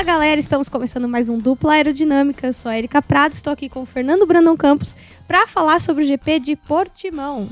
[0.00, 2.46] Fala galera, estamos começando mais um Dupla Aerodinâmica.
[2.46, 4.96] Eu sou a Erika Prado, estou aqui com o Fernando Brandão Campos
[5.28, 7.46] para falar sobre o GP de Portimão.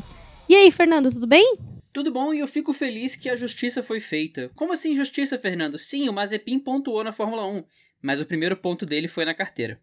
[0.48, 1.58] E aí, Fernando, tudo bem?
[1.92, 4.50] Tudo bom e eu fico feliz que a justiça foi feita.
[4.54, 5.76] Como assim justiça, Fernando?
[5.76, 7.62] Sim, o Mazepin pontuou na Fórmula 1,
[8.00, 9.78] mas o primeiro ponto dele foi na carteira.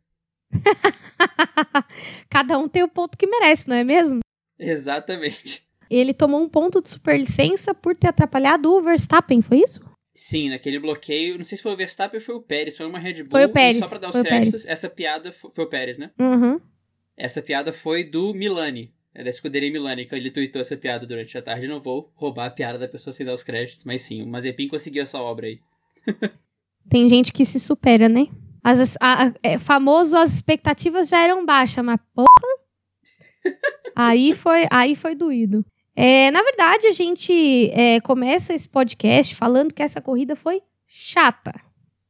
[2.28, 4.22] Cada um tem o ponto que merece, não é mesmo?
[4.58, 5.64] Exatamente.
[5.88, 9.82] Ele tomou um ponto de superlicença por ter atrapalhado o Verstappen, foi isso?
[10.18, 12.98] Sim, naquele bloqueio, não sei se foi o Verstappen ou foi o Pérez, foi uma
[12.98, 13.32] Red Bull.
[13.32, 13.84] Foi o Pérez.
[13.84, 16.10] só pra dar os créditos, essa piada foi, foi o Pérez, né?
[16.18, 16.58] Uhum.
[17.18, 21.38] Essa piada foi do Milani, é da escuderia Milani, que ele tweetou essa piada durante
[21.38, 21.68] a tarde.
[21.68, 24.70] Não vou roubar a piada da pessoa sem dar os créditos, mas sim, o Mazepin
[24.70, 25.60] conseguiu essa obra aí.
[26.90, 28.28] Tem gente que se supera, né?
[28.64, 32.28] As, a, a, é, famoso, as expectativas já eram baixas, mas porra!
[33.96, 35.66] aí, foi, aí foi doído.
[35.96, 41.54] É, na verdade, a gente é, começa esse podcast falando que essa corrida foi chata.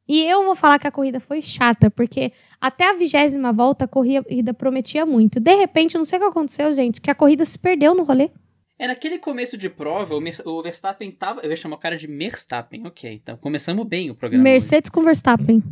[0.08, 3.88] E eu vou falar que a corrida foi chata, porque até a vigésima volta a
[3.88, 5.40] corrida prometia muito.
[5.40, 8.30] De repente, não sei o que aconteceu, gente, que a corrida se perdeu no rolê.
[8.78, 11.40] É, naquele começo de prova, o, Verstappen tava.
[11.40, 13.10] Eu ia chamar o cara de Merstappen, ok.
[13.10, 14.44] Então começamos bem o programa.
[14.44, 14.92] Mercedes hoje.
[14.92, 15.62] com Verstappen.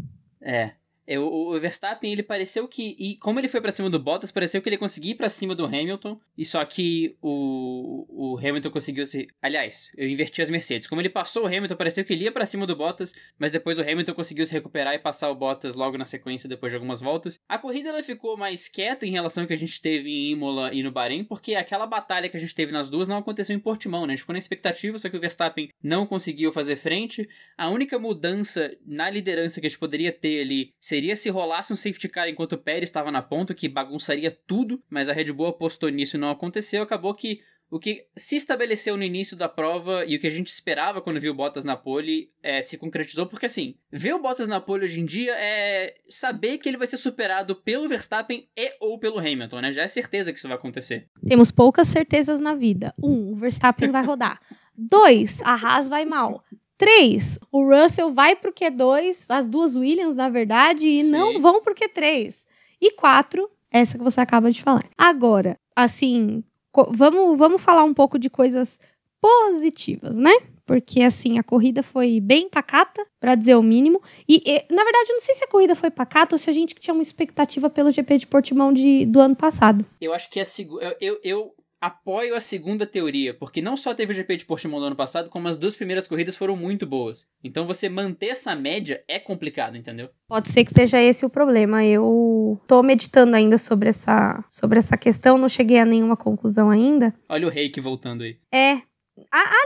[0.40, 0.72] É.
[1.06, 2.96] É, o, Verstappen, ele pareceu que.
[2.98, 5.54] E como ele foi para cima do Bottas, pareceu que ele conseguia ir pra cima
[5.54, 6.18] do Hamilton.
[6.36, 9.26] E só que o, o Hamilton conseguiu se.
[9.42, 10.86] Aliás, eu inverti as Mercedes.
[10.86, 13.78] Como ele passou o Hamilton, pareceu que ele ia para cima do Bottas, mas depois
[13.78, 17.00] o Hamilton conseguiu se recuperar e passar o Bottas logo na sequência, depois de algumas
[17.00, 17.38] voltas.
[17.48, 20.72] A corrida ela ficou mais quieta em relação ao que a gente teve em Imola
[20.72, 23.60] e no Bahrein, porque aquela batalha que a gente teve nas duas não aconteceu em
[23.60, 24.12] Portimão, né?
[24.12, 27.28] A gente ficou na expectativa, só que o Verstappen não conseguiu fazer frente.
[27.56, 31.76] A única mudança na liderança que a gente poderia ter ali seria se rolasse um
[31.76, 35.48] safety car enquanto o Pérez estava na ponta, que bagunçaria tudo, mas a Red Bull
[35.48, 36.82] apostou nisso e não aconteceu.
[36.82, 40.48] Acabou que o que se estabeleceu no início da prova e o que a gente
[40.48, 44.46] esperava quando viu o Bottas na pole é, se concretizou, porque assim, ver o Bottas
[44.46, 48.76] na pole hoje em dia é saber que ele vai ser superado pelo Verstappen e
[48.80, 49.72] ou pelo Hamilton, né?
[49.72, 51.08] Já é certeza que isso vai acontecer.
[51.26, 52.94] Temos poucas certezas na vida.
[53.02, 54.40] Um, o Verstappen vai rodar.
[54.76, 56.44] Dois, a Haas vai mal.
[56.84, 61.10] Três, o Russell vai pro Q2, as duas Williams, na verdade, e Sim.
[61.12, 62.44] não vão pro Q3.
[62.78, 64.84] E quatro, essa que você acaba de falar.
[64.98, 66.44] Agora, assim,
[66.90, 68.78] vamos, vamos falar um pouco de coisas
[69.18, 70.32] positivas, né?
[70.66, 74.02] Porque, assim, a corrida foi bem pacata, para dizer o mínimo.
[74.28, 76.52] E, e, na verdade, eu não sei se a corrida foi pacata ou se a
[76.52, 79.86] gente tinha uma expectativa pelo GP de Portimão de, do ano passado.
[79.98, 80.44] Eu acho que é
[80.80, 84.80] eu, eu, eu apoio a segunda teoria, porque não só teve o GP de Portimão
[84.80, 87.28] no ano passado, como as duas primeiras corridas foram muito boas.
[87.42, 90.08] Então você manter essa média é complicado, entendeu?
[90.26, 91.84] Pode ser que seja esse o problema.
[91.84, 97.14] Eu tô meditando ainda sobre essa, sobre essa questão, não cheguei a nenhuma conclusão ainda.
[97.28, 98.38] Olha o reiki voltando aí.
[98.50, 98.80] É.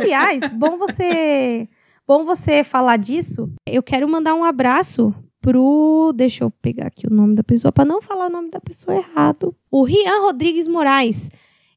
[0.00, 1.68] aliás, bom você
[2.04, 3.48] bom você falar disso.
[3.64, 6.12] Eu quero mandar um abraço pro.
[6.16, 8.96] Deixa eu pegar aqui o nome da pessoa, para não falar o nome da pessoa
[8.96, 9.54] errado.
[9.70, 11.30] O Rian Rodrigues Moraes.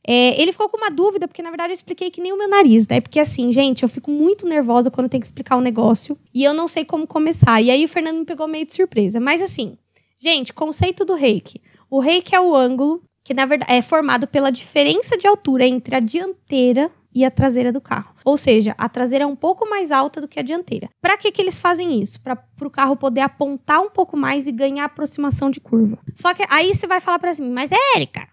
[0.07, 2.49] É, ele ficou com uma dúvida, porque na verdade eu expliquei que nem o meu
[2.49, 2.99] nariz, né?
[2.99, 6.53] Porque assim, gente, eu fico muito nervosa quando tenho que explicar um negócio e eu
[6.53, 7.61] não sei como começar.
[7.61, 9.19] E aí o Fernando me pegou meio de surpresa.
[9.19, 9.77] Mas assim,
[10.17, 11.61] gente, conceito do reiki.
[11.89, 15.95] O reiki é o ângulo que na verdade é formado pela diferença de altura entre
[15.95, 18.15] a dianteira e a traseira do carro.
[18.23, 20.89] Ou seja, a traseira é um pouco mais alta do que a dianteira.
[21.01, 22.21] Para que, que eles fazem isso?
[22.21, 25.99] Para o carro poder apontar um pouco mais e ganhar aproximação de curva.
[26.15, 28.27] Só que aí você vai falar para mim, mas Érica,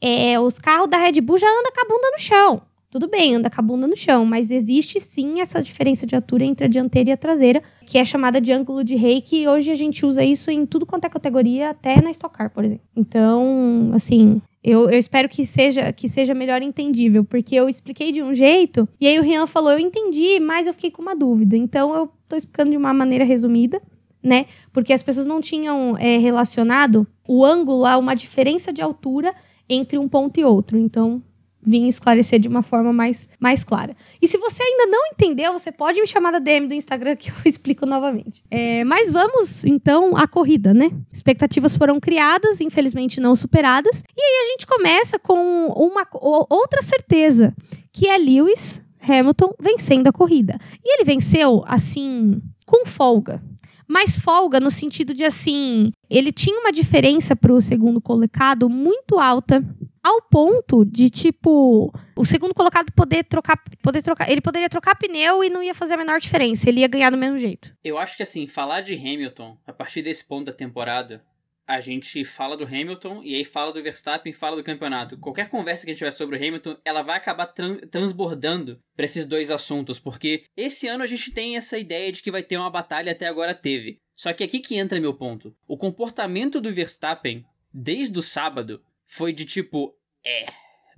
[0.00, 2.62] é, os carros da Red Bull já andam com a bunda no chão.
[2.90, 6.44] Tudo bem, anda com a bunda no chão, mas existe sim essa diferença de altura
[6.44, 9.70] entre a dianteira e a traseira, que é chamada de ângulo de reiki, e hoje
[9.70, 12.82] a gente usa isso em tudo quanto é categoria, até na Stock Car, por exemplo.
[12.96, 18.24] Então, assim, eu, eu, espero que seja, que seja melhor entendível, porque eu expliquei de
[18.24, 21.56] um jeito, e aí o Rian falou, eu entendi, mas eu fiquei com uma dúvida.
[21.56, 23.80] Então, eu tô explicando de uma maneira resumida,
[24.20, 24.46] né?
[24.72, 29.32] Porque as pessoas não tinham é, relacionado o ângulo a uma diferença de altura
[29.70, 30.76] entre um ponto e outro.
[30.76, 31.22] Então,
[31.62, 33.94] vim esclarecer de uma forma mais, mais clara.
[34.20, 37.30] E se você ainda não entendeu, você pode me chamar da DM do Instagram que
[37.30, 38.42] eu explico novamente.
[38.50, 40.90] É, mas vamos, então, à corrida, né?
[41.12, 44.02] Expectativas foram criadas, infelizmente não superadas.
[44.16, 46.06] E aí a gente começa com uma
[46.48, 47.54] outra certeza,
[47.92, 50.58] que é Lewis Hamilton vencendo a corrida.
[50.84, 53.42] E ele venceu, assim, com folga
[53.90, 59.18] mais folga no sentido de assim, ele tinha uma diferença para o segundo colocado muito
[59.18, 59.64] alta,
[60.00, 65.42] ao ponto de tipo o segundo colocado poder trocar, poder trocar, ele poderia trocar pneu
[65.42, 67.74] e não ia fazer a menor diferença, ele ia ganhar do mesmo jeito.
[67.82, 71.22] Eu acho que assim, falar de Hamilton a partir desse ponto da temporada
[71.70, 75.16] a gente fala do Hamilton e aí fala do Verstappen, fala do campeonato.
[75.16, 79.24] Qualquer conversa que a gente tiver sobre o Hamilton, ela vai acabar transbordando para esses
[79.24, 82.68] dois assuntos, porque esse ano a gente tem essa ideia de que vai ter uma
[82.68, 84.00] batalha, até agora teve.
[84.16, 85.56] Só que aqui que entra meu ponto.
[85.68, 89.96] O comportamento do Verstappen, desde o sábado, foi de tipo,
[90.26, 90.46] é,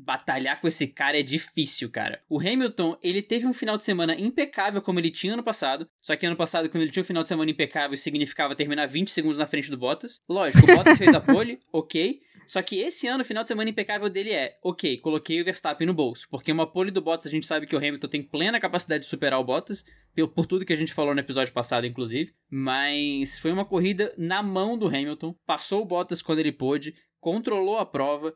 [0.04, 2.22] batalhar com esse cara é difícil, cara.
[2.28, 6.16] O Hamilton, ele teve um final de semana impecável como ele tinha ano passado, só
[6.16, 9.38] que ano passado, quando ele tinha um final de semana impecável, significava terminar 20 segundos
[9.38, 10.20] na frente do Bottas.
[10.28, 13.70] Lógico, o Bottas fez a pole, ok, só que esse ano, o final de semana
[13.70, 17.30] impecável dele é, ok, coloquei o Verstappen no bolso, porque uma pole do Bottas a
[17.30, 19.84] gente sabe que o Hamilton tem plena capacidade de superar o Bottas,
[20.34, 24.42] por tudo que a gente falou no episódio passado, inclusive, mas foi uma corrida na
[24.42, 28.34] mão do Hamilton, passou o Bottas quando ele pôde, controlou a prova,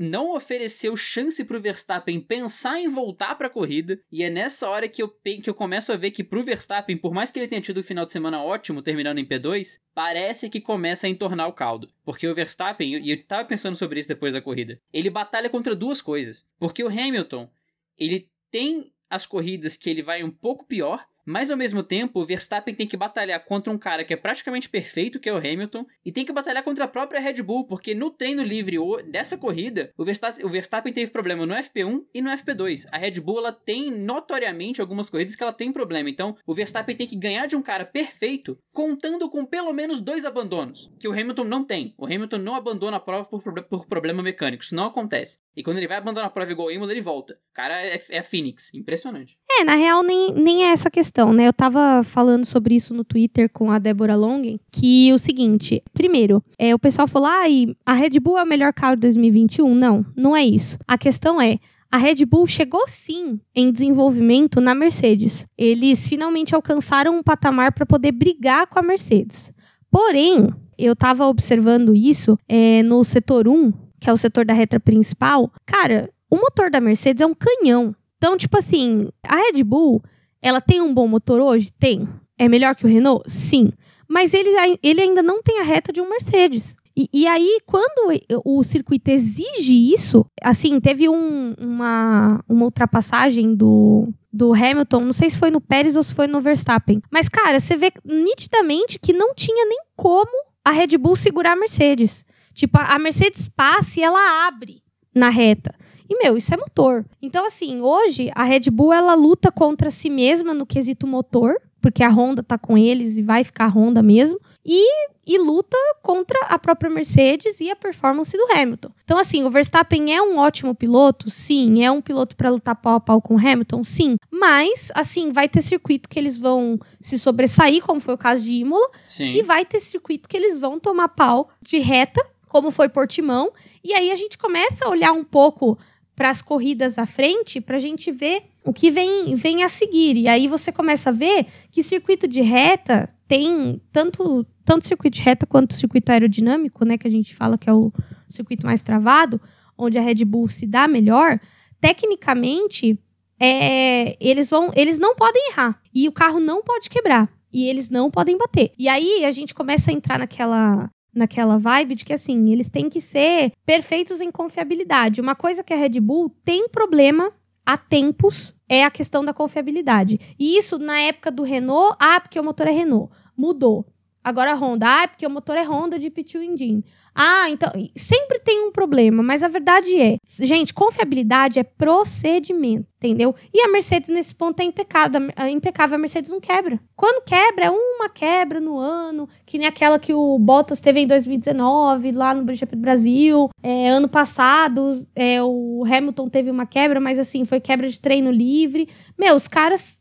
[0.00, 5.02] não ofereceu chance pro Verstappen pensar em voltar pra corrida, e é nessa hora que
[5.02, 7.80] eu, que eu começo a ver que pro Verstappen, por mais que ele tenha tido
[7.80, 11.88] um final de semana ótimo, terminando em P2, parece que começa a entornar o caldo.
[12.04, 15.74] Porque o Verstappen, e eu tava pensando sobre isso depois da corrida, ele batalha contra
[15.74, 16.46] duas coisas.
[16.58, 17.48] Porque o Hamilton,
[17.96, 22.24] ele tem as corridas que ele vai um pouco pior, mas ao mesmo tempo, o
[22.24, 25.84] Verstappen tem que batalhar contra um cara que é praticamente perfeito, que é o Hamilton,
[26.02, 28.78] e tem que batalhar contra a própria Red Bull, porque no treino livre
[29.10, 32.86] dessa corrida, o Verstappen, o Verstappen teve problema no FP1 e no FP2.
[32.90, 36.08] A Red Bull ela tem notoriamente algumas corridas que ela tem problema.
[36.08, 40.24] Então, o Verstappen tem que ganhar de um cara perfeito, contando com pelo menos dois
[40.24, 41.94] abandonos, que o Hamilton não tem.
[41.98, 45.38] O Hamilton não abandona a prova por, por problema mecânico, isso não acontece.
[45.54, 47.34] E quando ele vai abandonar a prova igual o Imola, ele volta.
[47.50, 49.36] O cara é, é a Phoenix, impressionante.
[49.58, 51.48] É, na real, nem, nem é essa questão né?
[51.48, 56.42] Eu tava falando sobre isso no Twitter com a Débora Longen, que o seguinte, primeiro,
[56.58, 57.44] é, o pessoal falou, ah,
[57.86, 59.74] a Red Bull é o melhor carro de 2021.
[59.74, 60.78] Não, não é isso.
[60.86, 61.58] A questão é,
[61.90, 65.46] a Red Bull chegou sim em desenvolvimento na Mercedes.
[65.56, 69.52] Eles finalmente alcançaram um patamar para poder brigar com a Mercedes.
[69.90, 74.78] Porém, eu estava observando isso é, no setor 1, que é o setor da reta
[74.78, 75.50] principal.
[75.64, 77.94] Cara, o motor da Mercedes é um canhão.
[78.18, 80.02] Então, tipo assim, a Red Bull
[80.42, 81.72] ela tem um bom motor hoje?
[81.72, 82.08] Tem.
[82.36, 83.24] É melhor que o Renault?
[83.30, 83.70] Sim.
[84.08, 84.50] Mas ele,
[84.82, 86.76] ele ainda não tem a reta de um Mercedes.
[86.96, 88.12] E, e aí, quando
[88.44, 95.30] o circuito exige isso, assim, teve um, uma, uma ultrapassagem do, do Hamilton, não sei
[95.30, 97.00] se foi no Pérez ou se foi no Verstappen.
[97.10, 100.30] Mas, cara, você vê nitidamente que não tinha nem como
[100.64, 102.24] a Red Bull segurar a Mercedes.
[102.52, 104.82] Tipo, a Mercedes passa e ela abre
[105.14, 105.72] na reta.
[106.08, 107.04] E, meu, isso é motor.
[107.20, 112.02] Então, assim, hoje a Red Bull ela luta contra si mesma no quesito motor, porque
[112.02, 114.40] a Honda tá com eles e vai ficar a Honda mesmo.
[114.64, 118.90] E, e luta contra a própria Mercedes e a performance do Hamilton.
[119.04, 121.30] Então, assim, o Verstappen é um ótimo piloto?
[121.30, 121.82] Sim.
[121.82, 123.82] É um piloto para lutar pau a pau com o Hamilton?
[123.84, 124.16] Sim.
[124.30, 128.52] Mas, assim, vai ter circuito que eles vão se sobressair, como foi o caso de
[128.52, 128.90] Imola.
[129.06, 129.32] Sim.
[129.32, 133.52] E vai ter circuito que eles vão tomar pau de reta, como foi Portimão.
[133.82, 135.78] E aí a gente começa a olhar um pouco
[136.18, 140.16] para as corridas à frente para a gente ver o que vem, vem a seguir.
[140.16, 145.22] E aí você começa a ver que circuito de reta tem tanto, tanto circuito de
[145.22, 146.98] reta quanto circuito aerodinâmico, né?
[146.98, 147.92] Que a gente fala que é o
[148.28, 149.40] circuito mais travado,
[149.78, 151.38] onde a Red Bull se dá melhor.
[151.80, 152.98] Tecnicamente,
[153.38, 155.80] é, eles, vão, eles não podem errar.
[155.94, 157.30] E o carro não pode quebrar.
[157.52, 158.72] E eles não podem bater.
[158.76, 162.88] E aí a gente começa a entrar naquela naquela vibe de que assim, eles têm
[162.88, 165.20] que ser perfeitos em confiabilidade.
[165.20, 167.32] Uma coisa que a Red Bull tem problema
[167.66, 170.18] há tempos é a questão da confiabilidade.
[170.38, 173.84] E isso na época do Renault, ah, porque o motor é Renault, mudou.
[174.24, 176.84] Agora a Honda, ah, porque o motor é Honda de P2 Engine.
[177.20, 183.34] Ah, então sempre tem um problema, mas a verdade é, gente, confiabilidade é procedimento, entendeu?
[183.52, 186.78] E a Mercedes nesse ponto é impecável, é impecável, a Mercedes não quebra.
[186.94, 191.08] Quando quebra é uma quebra no ano, que nem aquela que o Bottas teve em
[191.08, 193.50] 2019 lá no GP do Brasil.
[193.64, 198.30] É, ano passado é, o Hamilton teve uma quebra, mas assim foi quebra de treino
[198.30, 198.88] livre.
[199.18, 199.98] Meu, os caras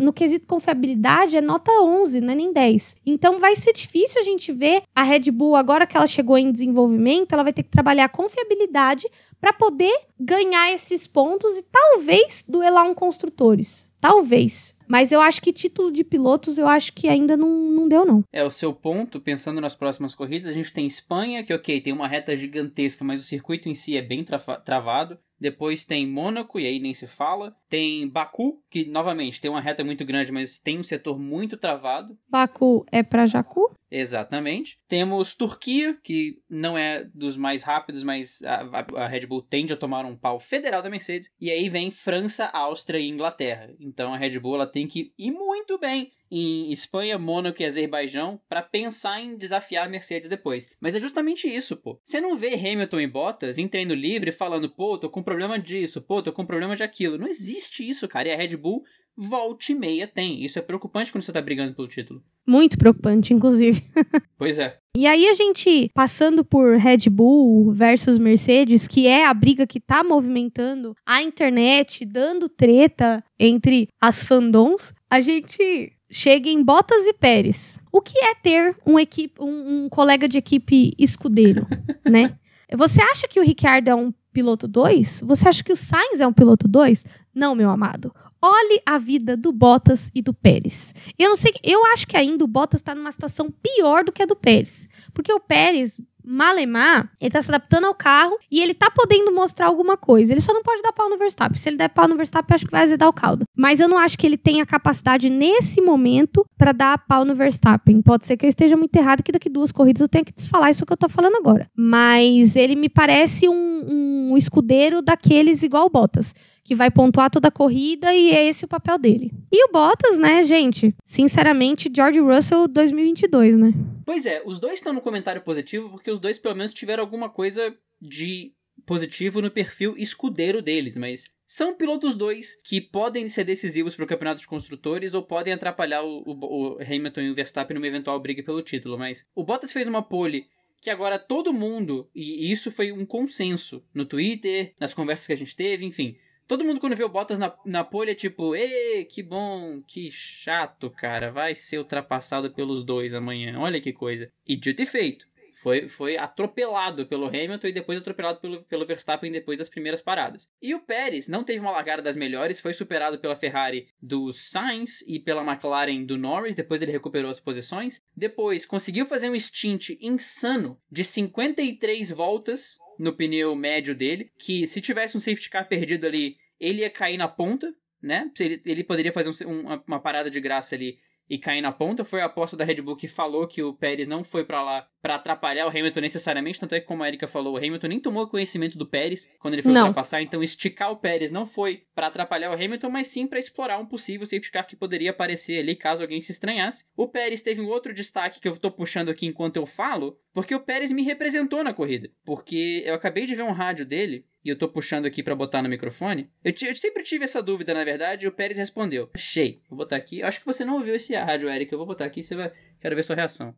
[0.00, 2.96] no quesito confiabilidade é nota 11, não é nem 10.
[3.06, 6.50] Então vai ser difícil a gente ver a Red Bull agora que ela chegou em
[6.50, 9.06] desenvolvimento, ela vai ter que trabalhar a confiabilidade
[9.40, 13.88] para poder ganhar esses pontos e talvez duelar um construtores.
[14.00, 14.76] Talvez.
[14.86, 18.22] Mas eu acho que título de pilotos, eu acho que ainda não, não deu, não.
[18.32, 21.92] É, o seu ponto, pensando nas próximas corridas, a gente tem Espanha, que ok, tem
[21.92, 24.24] uma reta gigantesca, mas o circuito em si é bem
[24.64, 25.18] travado.
[25.40, 27.56] Depois tem Mônaco, e aí nem se fala.
[27.68, 32.18] Tem Baku, que novamente tem uma reta muito grande, mas tem um setor muito travado.
[32.28, 33.72] Baku é para Jacu?
[33.90, 34.78] Exatamente.
[34.86, 39.76] Temos Turquia, que não é dos mais rápidos, mas a, a, Red Bull tende a
[39.76, 41.30] tomar um pau federal da Mercedes.
[41.40, 43.72] E aí vem França, Áustria e Inglaterra.
[43.80, 48.40] Então a Red Bull ela tem que ir muito bem em Espanha, Mônaco e Azerbaijão
[48.48, 50.68] para pensar em desafiar a Mercedes depois.
[50.80, 52.00] Mas é justamente isso, pô.
[52.04, 56.00] Você não vê Hamilton e Bottas em treino livre falando, pô, tô com problema disso,
[56.00, 57.18] pô, tô com problema de aquilo.
[57.18, 58.28] Não existe isso, cara.
[58.28, 58.84] E a Red Bull
[59.18, 60.44] volte e meia tem.
[60.44, 62.22] Isso é preocupante quando você tá brigando pelo título.
[62.46, 63.82] Muito preocupante, inclusive.
[64.38, 64.78] Pois é.
[64.96, 69.80] E aí a gente, passando por Red Bull versus Mercedes, que é a briga que
[69.80, 77.12] tá movimentando a internet, dando treta entre as fandoms, a gente chega em Bottas e
[77.12, 77.78] Pérez.
[77.92, 81.66] O que é ter um, equipe, um, um colega de equipe escudeiro,
[82.04, 82.36] né?
[82.76, 85.22] Você acha que o Ricciardo é um piloto 2?
[85.26, 87.04] Você acha que o Sainz é um piloto 2?
[87.34, 88.14] Não, meu amado.
[88.40, 90.94] Olhe a vida do Bottas e do Pérez.
[91.18, 94.22] Eu não sei, eu acho que ainda o Bottas está numa situação pior do que
[94.22, 98.74] a do Pérez, porque o Pérez Malemar, ele tá se adaptando ao carro e ele
[98.74, 100.32] tá podendo mostrar alguma coisa.
[100.32, 101.58] Ele só não pode dar pau no Verstappen.
[101.58, 103.44] Se ele der pau no Verstappen, acho que vai azedar o caldo.
[103.56, 108.02] Mas eu não acho que ele tenha capacidade nesse momento para dar pau no Verstappen.
[108.02, 110.70] Pode ser que eu esteja muito errado que daqui duas corridas eu tenha que desfalar
[110.70, 111.68] isso que eu tô falando agora.
[111.76, 116.34] Mas ele me parece um, um escudeiro daqueles igual o Bottas
[116.68, 119.32] que vai pontuar toda a corrida e é esse o papel dele.
[119.50, 120.94] E o Bottas, né, gente?
[121.02, 123.72] Sinceramente, George Russell 2022, né?
[124.08, 127.28] Pois é, os dois estão no comentário positivo porque os dois pelo menos tiveram alguma
[127.28, 128.54] coisa de
[128.86, 134.08] positivo no perfil escudeiro deles, mas são pilotos dois que podem ser decisivos para o
[134.08, 138.18] campeonato de construtores ou podem atrapalhar o, o, o Hamilton e o Verstappen numa eventual
[138.18, 138.96] briga pelo título.
[138.96, 140.46] Mas o Bottas fez uma pole
[140.80, 145.36] que agora todo mundo, e isso foi um consenso no Twitter, nas conversas que a
[145.36, 146.16] gente teve, enfim.
[146.48, 150.10] Todo mundo quando vê o Bottas na, na pole é tipo, ê, que bom, que
[150.10, 154.32] chato, cara, vai ser ultrapassado pelos dois amanhã, olha que coisa.
[154.46, 155.28] E dito e feito,
[155.58, 160.48] foi, foi atropelado pelo Hamilton e depois atropelado pelo, pelo Verstappen depois das primeiras paradas.
[160.62, 165.02] E o Pérez não teve uma largada das melhores, foi superado pela Ferrari do Sainz
[165.06, 168.02] e pela McLaren do Norris, depois ele recuperou as posições.
[168.16, 174.80] Depois conseguiu fazer um stint insano de 53 voltas no pneu médio dele, que se
[174.80, 178.30] tivesse um safety car perdido ali, ele ia cair na ponta, né?
[178.38, 182.04] Ele, ele poderia fazer um, uma, uma parada de graça ali e cair na ponta.
[182.04, 184.88] Foi a aposta da Red Bull que falou que o Pérez não foi para lá
[185.08, 187.98] para atrapalhar o Hamilton necessariamente, tanto é que como a Erika falou, o Hamilton nem
[187.98, 189.86] tomou conhecimento do Pérez quando ele foi Não.
[189.86, 193.78] ultrapassar, então esticar o Pérez não foi para atrapalhar o Hamilton, mas sim para explorar
[193.78, 196.84] um possível safety car que poderia aparecer ali caso alguém se estranhasse.
[196.94, 200.54] O Pérez teve um outro destaque que eu tô puxando aqui enquanto eu falo, porque
[200.54, 204.50] o Pérez me representou na corrida, porque eu acabei de ver um rádio dele e
[204.50, 206.30] eu tô puxando aqui para botar no microfone.
[206.44, 209.62] Eu, eu sempre tive essa dúvida, na verdade, e o Pérez respondeu: Achei.
[209.70, 210.20] Vou botar aqui.
[210.20, 211.72] Eu acho que você não ouviu esse rádio, Eric.
[211.72, 212.52] Eu vou botar aqui, você vai.
[212.80, 213.54] Quero ver sua reação.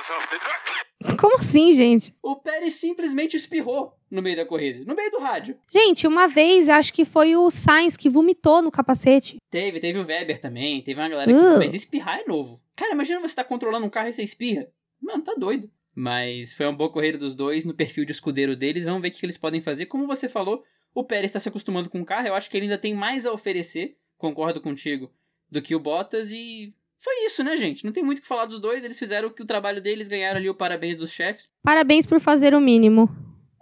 [1.18, 2.14] Como assim, gente?
[2.22, 5.58] O Pérez simplesmente espirrou no meio da corrida, no meio do rádio.
[5.70, 9.38] Gente, uma vez, acho que foi o Sainz que vomitou no capacete.
[9.50, 11.38] Teve, teve o Weber também, teve uma galera que.
[11.38, 11.58] Uh.
[11.58, 12.60] Mas espirrar é novo.
[12.76, 14.68] Cara, imagina você tá controlando um carro e você espirra.
[15.00, 15.70] Mano, tá doido.
[15.94, 18.84] Mas foi uma boa corrida dos dois no perfil de escudeiro deles.
[18.84, 19.86] Vamos ver o que eles podem fazer.
[19.86, 20.64] Como você falou,
[20.94, 22.28] o Pérez está se acostumando com o carro.
[22.28, 25.12] Eu acho que ele ainda tem mais a oferecer, concordo contigo,
[25.50, 26.30] do que o Bottas.
[26.32, 27.84] E foi isso, né, gente?
[27.84, 28.84] Não tem muito o que falar dos dois.
[28.84, 31.48] Eles fizeram o que o trabalho deles, ganharam ali o parabéns dos chefes.
[31.62, 33.08] Parabéns por fazer o mínimo.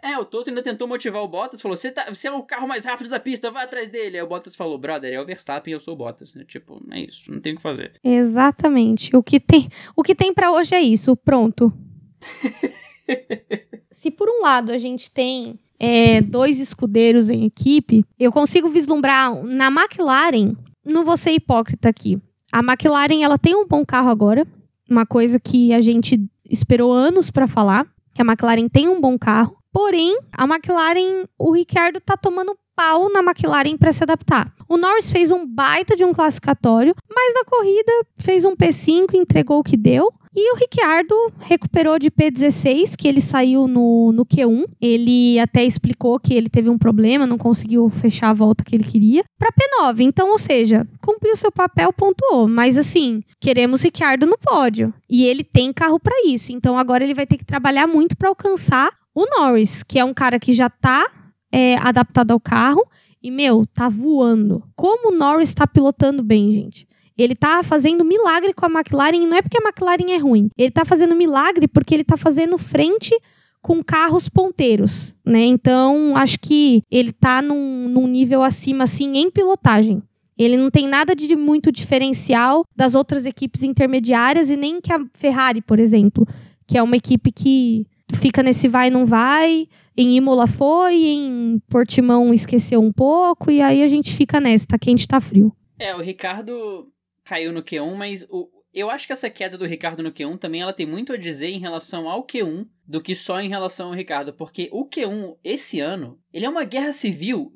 [0.02, 2.68] É, o Toto ainda tentou motivar o Bottas, falou: você, tá, você é o carro
[2.68, 4.16] mais rápido da pista, vai atrás dele.
[4.16, 6.35] Aí o Bottas falou: brother, é o Verstappen, eu sou o Bottas.
[6.35, 6.45] né?
[6.47, 7.92] Tipo, é isso, não tem o que fazer.
[8.02, 9.14] Exatamente.
[9.14, 11.16] O que tem, o que tem para hoje é isso.
[11.16, 11.73] Pronto.
[13.90, 19.35] Se por um lado a gente tem é, dois escudeiros em equipe, eu consigo vislumbrar
[19.45, 20.57] na McLaren.
[20.85, 22.21] Não vou ser hipócrita aqui.
[22.52, 24.47] A McLaren ela tem um bom carro agora,
[24.88, 26.19] uma coisa que a gente
[26.50, 29.59] esperou anos para falar, que a McLaren tem um bom carro.
[29.71, 34.54] Porém, a McLaren, o Ricciardo tá tomando pau na McLaren para se adaptar.
[34.68, 39.58] O Norris fez um baita de um classificatório, mas na corrida fez um P5, entregou
[39.58, 40.12] o que deu.
[40.37, 44.66] E o Ricciardo recuperou de P16, que ele saiu no, no Q1.
[44.80, 48.85] Ele até explicou que ele teve um problema, não conseguiu fechar a volta que ele
[48.85, 49.25] queria.
[49.37, 50.02] Para P9.
[50.02, 52.47] Então, ou seja, cumpriu seu papel, pontuou.
[52.47, 54.94] Mas assim, queremos Ricciardo no pódio.
[55.11, 56.52] E ele tem carro para isso.
[56.52, 60.14] Então agora ele vai ter que trabalhar muito para alcançar o Norris, que é um
[60.14, 61.04] cara que já tá
[61.52, 62.87] é, adaptado ao carro.
[63.23, 64.62] E, meu, tá voando.
[64.76, 66.87] Como o Norris tá pilotando bem, gente?
[67.17, 70.49] Ele tá fazendo milagre com a McLaren, e não é porque a McLaren é ruim.
[70.57, 73.12] Ele tá fazendo milagre porque ele tá fazendo frente
[73.61, 75.45] com carros ponteiros, né?
[75.45, 80.00] Então, acho que ele tá num, num nível acima, assim, em pilotagem.
[80.38, 85.05] Ele não tem nada de muito diferencial das outras equipes intermediárias e nem que a
[85.12, 86.25] Ferrari, por exemplo,
[86.64, 89.67] que é uma equipe que fica nesse vai e não vai.
[90.00, 94.78] Em Imola foi, em Portimão esqueceu um pouco, e aí a gente fica nessa, tá
[94.78, 95.52] quente, tá frio.
[95.76, 96.88] É, o Ricardo
[97.25, 100.61] caiu no Q1, mas o, eu acho que essa queda do Ricardo no Q1 também
[100.62, 103.93] ela tem muito a dizer em relação ao Q1 do que só em relação ao
[103.93, 107.52] Ricardo, porque o Q1 esse ano, ele é uma guerra civil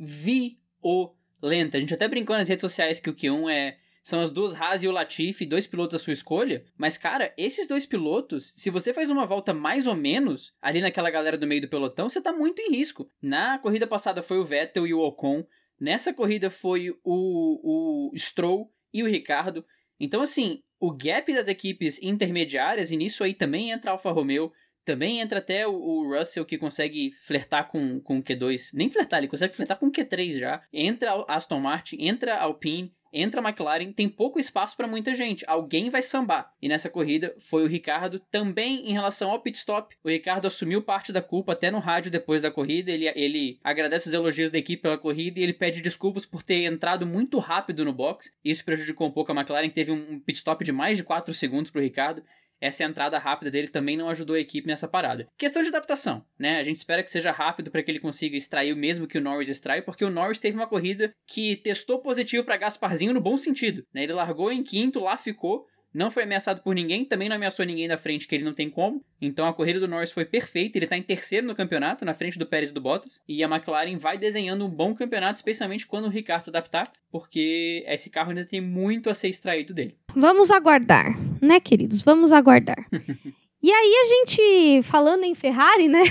[1.41, 1.77] lenta.
[1.77, 4.83] A gente até brincou nas redes sociais que o Q1 é são as duas Haas
[4.83, 6.65] e o Latifi, dois pilotos da sua escolha.
[6.77, 11.11] Mas, cara, esses dois pilotos, se você faz uma volta mais ou menos ali naquela
[11.11, 13.09] galera do meio do pelotão, você tá muito em risco.
[13.21, 15.47] Na corrida passada foi o Vettel e o Ocon.
[15.79, 19.65] Nessa corrida foi o, o Stroll e o Ricardo.
[20.01, 24.53] Então, assim, o gap das equipes intermediárias, e nisso aí também entra a Alfa Romeo,
[24.85, 28.71] também entra até o, o, Russell que consegue flertar com, com o Q2.
[28.75, 30.61] Nem flertar, ele consegue flertar com o Q3 já.
[30.73, 35.45] Entra Aston Martin, entra Alpine, entra a McLaren, tem pouco espaço para muita gente.
[35.47, 36.53] Alguém vai sambar.
[36.61, 38.21] E nessa corrida foi o Ricardo.
[38.31, 42.11] Também em relação ao pit stop, o Ricardo assumiu parte da culpa até no rádio
[42.11, 42.91] depois da corrida.
[42.91, 46.65] Ele, ele agradece os elogios da equipe pela corrida e ele pede desculpas por ter
[46.65, 48.33] entrado muito rápido no box.
[48.45, 51.71] Isso prejudicou um pouco a McLaren, teve um pit stop de mais de 4 segundos
[51.71, 52.23] para o Ricardo
[52.63, 55.27] essa entrada rápida dele também não ajudou a equipe nessa parada.
[55.37, 56.61] Questão de adaptação, né?
[56.61, 59.21] A gente espera que seja rápido para que ele consiga extrair o mesmo que o
[59.21, 63.37] Norris extrai, porque o Norris teve uma corrida que testou positivo para Gasparzinho no bom
[63.37, 64.05] sentido, né?
[64.05, 67.87] Ele largou em quinto, lá ficou, não foi ameaçado por ninguém, também não ameaçou ninguém
[67.87, 69.05] na frente que ele não tem como.
[69.21, 72.39] Então a corrida do Norris foi perfeita, ele tá em terceiro no campeonato, na frente
[72.39, 73.21] do Pérez e do Bottas.
[73.29, 77.85] E a McLaren vai desenhando um bom campeonato, especialmente quando o Ricardo se adaptar, porque
[77.87, 79.97] esse carro ainda tem muito a ser extraído dele.
[80.15, 82.03] Vamos aguardar, né, queridos?
[82.03, 82.87] Vamos aguardar.
[83.63, 86.05] e aí a gente, falando em Ferrari, né?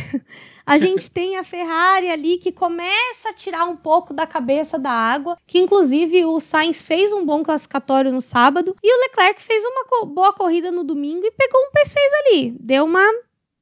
[0.66, 4.92] A gente tem a Ferrari ali que começa a tirar um pouco da cabeça da
[4.92, 9.64] água, que inclusive o Sainz fez um bom classificatório no sábado e o Leclerc fez
[9.64, 11.96] uma co boa corrida no domingo e pegou um P6
[12.26, 13.08] ali, deu uma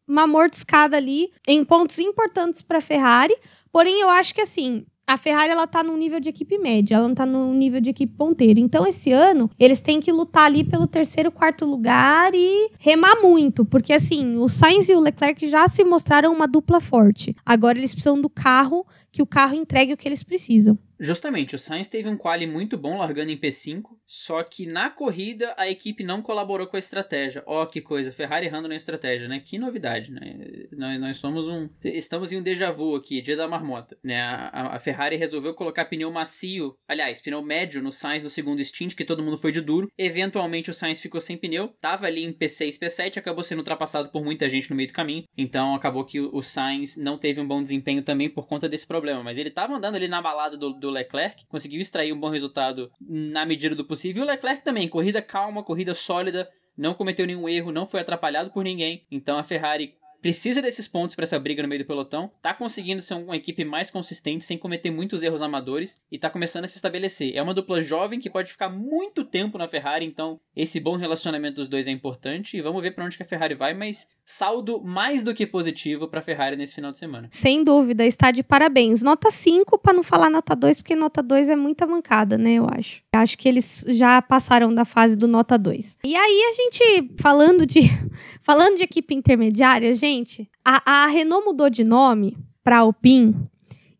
[0.09, 3.38] uma mordiscada ali em pontos importantes para a Ferrari.
[3.71, 7.07] Porém, eu acho que assim, a Ferrari ela tá num nível de equipe média, ela
[7.07, 8.59] não tá num nível de equipe ponteira.
[8.59, 13.65] Então, esse ano, eles têm que lutar ali pelo terceiro, quarto lugar e remar muito,
[13.65, 17.36] porque assim, o Sainz e o Leclerc já se mostraram uma dupla forte.
[17.43, 20.78] Agora eles precisam do carro, que o carro entregue o que eles precisam.
[21.02, 25.54] Justamente, o Sainz teve um quali muito bom largando em P5, só que na corrida
[25.56, 27.41] a equipe não colaborou com a estratégia.
[27.45, 29.39] Ó, oh, que coisa, Ferrari errando na estratégia, né?
[29.39, 30.67] Que novidade, né?
[30.74, 31.69] Nós, nós somos um.
[31.86, 33.98] Estamos em um déjà vu aqui, dia da marmota.
[34.04, 34.22] Né?
[34.22, 38.93] A, a, Ferrari resolveu colocar pneu macio, aliás, pneu médio no Sainz no segundo stint,
[38.93, 39.89] que todo mundo foi de duro.
[39.98, 44.22] Eventualmente o Sainz ficou sem pneu, tava ali em P6, P7, acabou sendo ultrapassado por
[44.22, 45.24] muita gente no meio do caminho.
[45.38, 48.86] Então acabou que o, o Sainz não teve um bom desempenho também por conta desse
[48.86, 48.98] problema.
[49.23, 52.91] Mas ele tava andando ali na balada do do Leclerc, conseguiu extrair um bom resultado
[53.01, 54.23] na medida do possível.
[54.23, 58.51] E o Leclerc também, corrida calma, corrida sólida, não cometeu nenhum erro, não foi atrapalhado
[58.51, 59.05] por ninguém.
[59.12, 63.01] Então a Ferrari precisa desses pontos para essa briga no meio do pelotão, tá conseguindo
[63.01, 66.77] ser uma equipe mais consistente sem cometer muitos erros amadores e tá começando a se
[66.77, 67.35] estabelecer.
[67.35, 71.55] É uma dupla jovem que pode ficar muito tempo na Ferrari, então esse bom relacionamento
[71.55, 74.79] dos dois é importante e vamos ver para onde que a Ferrari vai, mas saldo
[74.79, 77.27] mais do que positivo para a Ferrari nesse final de semana.
[77.31, 79.01] Sem dúvida, está de parabéns.
[79.01, 82.67] Nota 5 para não falar nota 2, porque nota 2 é muita mancada, né, eu
[82.69, 83.01] acho.
[83.11, 85.97] Acho que eles já passaram da fase do nota 2.
[86.03, 87.81] E aí a gente falando de
[88.39, 93.35] falando de equipe intermediária, gente, a, a Renault mudou de nome para Alpine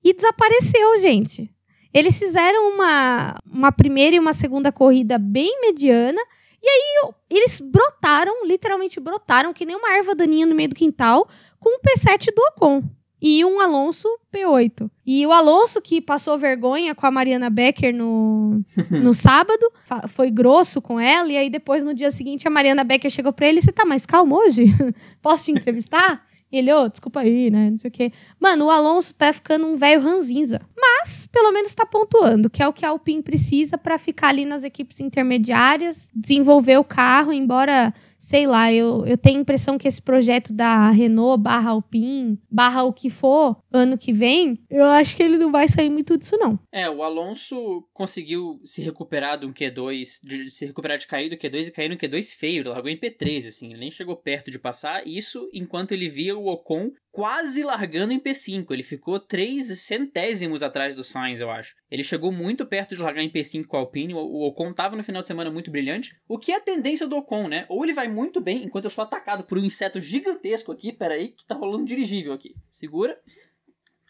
[0.04, 1.50] e desapareceu, gente.
[1.92, 6.22] Eles fizeram uma, uma primeira e uma segunda corrida bem mediana.
[6.62, 11.28] E aí eles brotaram, literalmente brotaram, que nem uma erva daninha no meio do quintal,
[11.60, 12.84] com um P7 do Ocon.
[13.22, 14.90] E um Alonso P8.
[15.06, 19.70] E o Alonso, que passou vergonha com a Mariana Becker no, no sábado,
[20.08, 21.30] foi grosso com ela.
[21.30, 24.06] E aí, depois, no dia seguinte, a Mariana Becker chegou pra ele: Você tá mais
[24.06, 24.68] calmo hoje?
[25.22, 26.26] Posso te entrevistar?
[26.52, 27.70] Ele, ô, oh, desculpa aí, né?
[27.70, 28.12] Não sei o quê.
[28.40, 30.60] Mano, o Alonso tá ficando um velho ranzinza.
[30.76, 34.46] Mas, pelo menos tá pontuando, que é o que a Alpine precisa para ficar ali
[34.46, 37.94] nas equipes intermediárias, desenvolver o carro, embora
[38.30, 42.84] sei lá, eu, eu tenho a impressão que esse projeto da Renault barra Alpine, barra
[42.84, 46.38] o que for, ano que vem, eu acho que ele não vai sair muito disso,
[46.38, 46.60] não.
[46.72, 51.70] É, o Alonso conseguiu se recuperar do Q2, de se recuperar de cair do Q2
[51.70, 55.08] e cair no Q2 feio, largou em P3, assim, ele nem chegou perto de passar,
[55.08, 58.72] isso enquanto ele via o Ocon quase largando em P5.
[58.72, 61.76] Ele ficou três centésimos atrás do Sainz, eu acho.
[61.90, 64.14] Ele chegou muito perto de largar em P5 com a Alpine.
[64.14, 66.16] O Ocon tava no final de semana muito brilhante.
[66.28, 67.66] O que é a tendência do Ocon, né?
[67.70, 70.94] Ou ele vai muito bem, enquanto eu sou atacado por um inseto gigantesco aqui.
[70.94, 72.56] Pera aí, que tá rolando dirigível aqui.
[72.70, 73.20] Segura.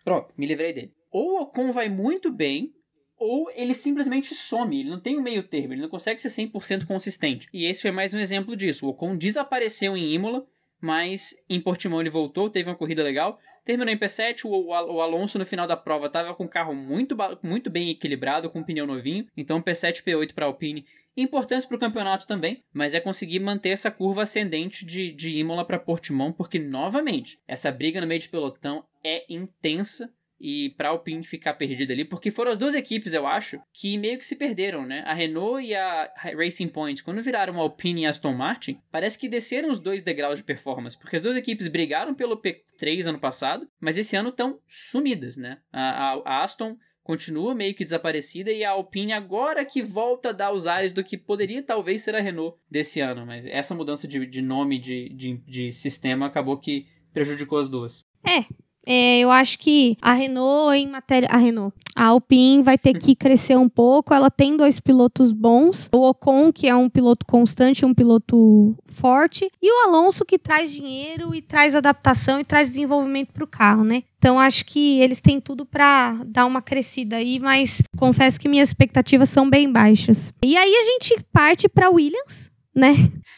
[0.03, 0.93] Pronto, me livrei dele.
[1.11, 2.73] Ou o Ocon vai muito bem,
[3.17, 6.85] ou ele simplesmente some, ele não tem um meio termo, ele não consegue ser 100%
[6.85, 7.49] consistente.
[7.53, 8.85] E esse foi mais um exemplo disso.
[8.85, 10.47] O Ocon desapareceu em Imola,
[10.81, 13.39] mas em Portimão ele voltou, teve uma corrida legal.
[13.63, 17.69] Terminou em P7, o, Alonso no final da prova estava com o carro muito, muito
[17.69, 19.27] bem equilibrado, com um pneu novinho.
[19.37, 20.85] Então P7 P8 para Alpine.
[21.15, 25.65] Importantes para o campeonato também, mas é conseguir manter essa curva ascendente de, de Imola
[25.65, 31.23] para Portimão, porque novamente, essa briga no meio de pelotão é intensa e pra Alpine
[31.23, 34.85] ficar perdida ali, porque foram as duas equipes, eu acho, que meio que se perderam,
[34.85, 35.03] né?
[35.05, 39.71] A Renault e a Racing Point, quando viraram Alpine e Aston Martin, parece que desceram
[39.71, 43.97] os dois degraus de performance, porque as duas equipes brigaram pelo P3 ano passado, mas
[43.97, 45.57] esse ano estão sumidas, né?
[45.71, 46.77] A, a, a Aston
[47.09, 51.03] continua meio que desaparecida e a Alpine agora que volta a dar os ares do
[51.03, 55.09] que poderia talvez ser a Renault desse ano, mas essa mudança de, de nome de,
[55.09, 58.05] de, de sistema acabou que prejudicou as duas.
[58.23, 58.45] É,
[58.85, 61.27] é, eu acho que a Renault em matéria.
[61.31, 61.75] A Renault.
[61.95, 64.13] A Alpine vai ter que crescer um pouco.
[64.13, 65.89] Ela tem dois pilotos bons.
[65.93, 69.51] O Ocon, que é um piloto constante, um piloto forte.
[69.61, 73.83] E o Alonso, que traz dinheiro e traz adaptação e traz desenvolvimento para o carro,
[73.83, 74.03] né?
[74.17, 78.69] Então acho que eles têm tudo para dar uma crescida aí, mas confesso que minhas
[78.69, 80.33] expectativas são bem baixas.
[80.43, 82.95] E aí a gente parte para Williams, né?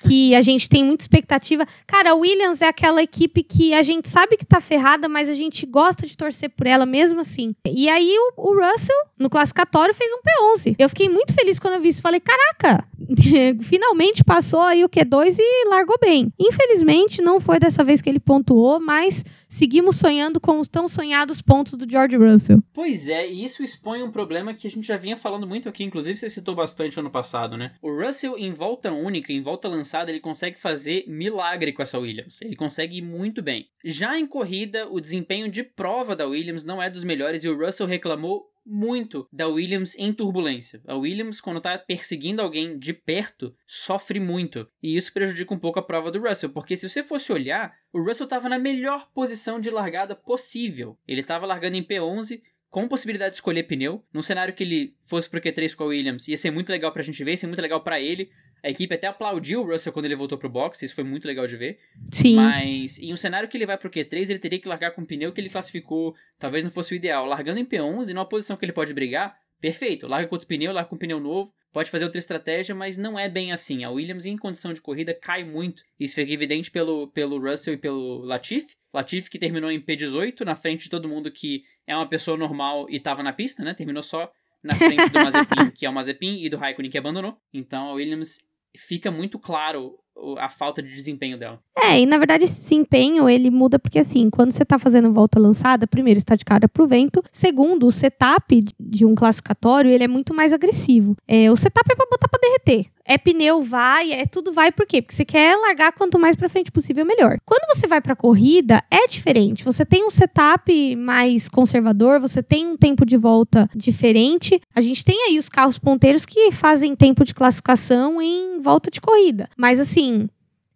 [0.08, 1.66] Que a gente tem muita expectativa.
[1.86, 5.34] Cara, a Williams é aquela equipe que a gente sabe que tá ferrada, mas a
[5.34, 7.56] gente gosta de torcer por ela mesmo assim.
[7.66, 10.76] E aí o, o Russell, no classificatório, fez um P11.
[10.78, 12.02] Eu fiquei muito feliz quando eu vi isso.
[12.02, 12.84] Falei, caraca,
[13.62, 16.32] finalmente passou aí o Q2 e largou bem.
[16.40, 21.42] Infelizmente, não foi dessa vez que ele pontuou, mas seguimos sonhando com os tão sonhados
[21.42, 22.62] pontos do George Russell.
[22.74, 25.84] Pois é, e isso expõe um problema que a gente já vinha falando muito aqui,
[25.84, 27.74] inclusive você citou bastante ano passado, né?
[27.82, 32.42] O Russell, em volta única, em volta lançada, ele consegue fazer milagre com essa Williams.
[32.42, 33.68] Ele consegue ir muito bem.
[33.84, 37.58] Já em corrida, o desempenho de prova da Williams não é dos melhores e o
[37.58, 40.82] Russell reclamou muito da Williams em turbulência.
[40.88, 44.68] A Williams, quando tá perseguindo alguém de perto, sofre muito.
[44.82, 48.02] E isso prejudica um pouco a prova do Russell, porque se você fosse olhar, o
[48.04, 50.98] Russell estava na melhor posição de largada possível.
[51.08, 54.04] Ele estava largando em P11, com possibilidade de escolher pneu.
[54.14, 57.04] Num cenário que ele fosse pro Q3 com a Williams, ia ser muito legal pra
[57.04, 58.32] gente ver, ia ser muito legal para ele.
[58.64, 61.48] A equipe até aplaudiu o Russell quando ele voltou pro box, isso foi muito legal
[61.48, 61.80] de ver.
[62.12, 62.36] Sim.
[62.36, 65.06] Mas em um cenário que ele vai pro Q3, ele teria que largar com um
[65.06, 67.26] pneu que ele classificou, talvez não fosse o ideal.
[67.26, 70.08] Largando em P11, numa posição que ele pode brigar, perfeito.
[70.08, 73.18] Larga com outro pneu, larga com um pneu novo, pode fazer outra estratégia, mas não
[73.18, 73.84] é bem assim.
[73.84, 75.84] A Williams, em condição de corrida, cai muito.
[76.00, 78.76] Isso fica evidente pelo, pelo Russell e pelo Latifi.
[78.94, 82.88] Latifi que terminou em P18, na frente de todo mundo que é uma pessoa normal
[82.90, 83.74] e tava na pista, né?
[83.74, 84.32] Terminou só
[84.64, 87.38] na frente do Mazepin, que é o Mazepin, e do Raikkonen, que abandonou.
[87.54, 88.40] Então a Williams
[88.78, 89.98] fica muito claro
[90.38, 91.60] a falta de desempenho dela.
[91.82, 95.40] É, e na verdade esse desempenho ele muda porque assim, quando você tá fazendo volta
[95.40, 100.08] lançada, primeiro está de cara pro vento, segundo, o setup de um classificatório, ele é
[100.08, 101.16] muito mais agressivo.
[101.28, 102.92] É, o setup é para botar para derreter.
[103.04, 105.02] É pneu vai, é tudo vai por quê?
[105.02, 107.40] Porque você quer largar quanto mais para frente possível melhor.
[107.46, 109.64] Quando você vai para corrida, é diferente.
[109.66, 114.62] Você tem um setup mais conservador, você tem um tempo de volta diferente.
[114.76, 119.02] A gente tem aí os carros ponteiros que fazem tempo de classificação em volta de
[119.02, 119.50] corrida.
[119.58, 120.11] Mas assim,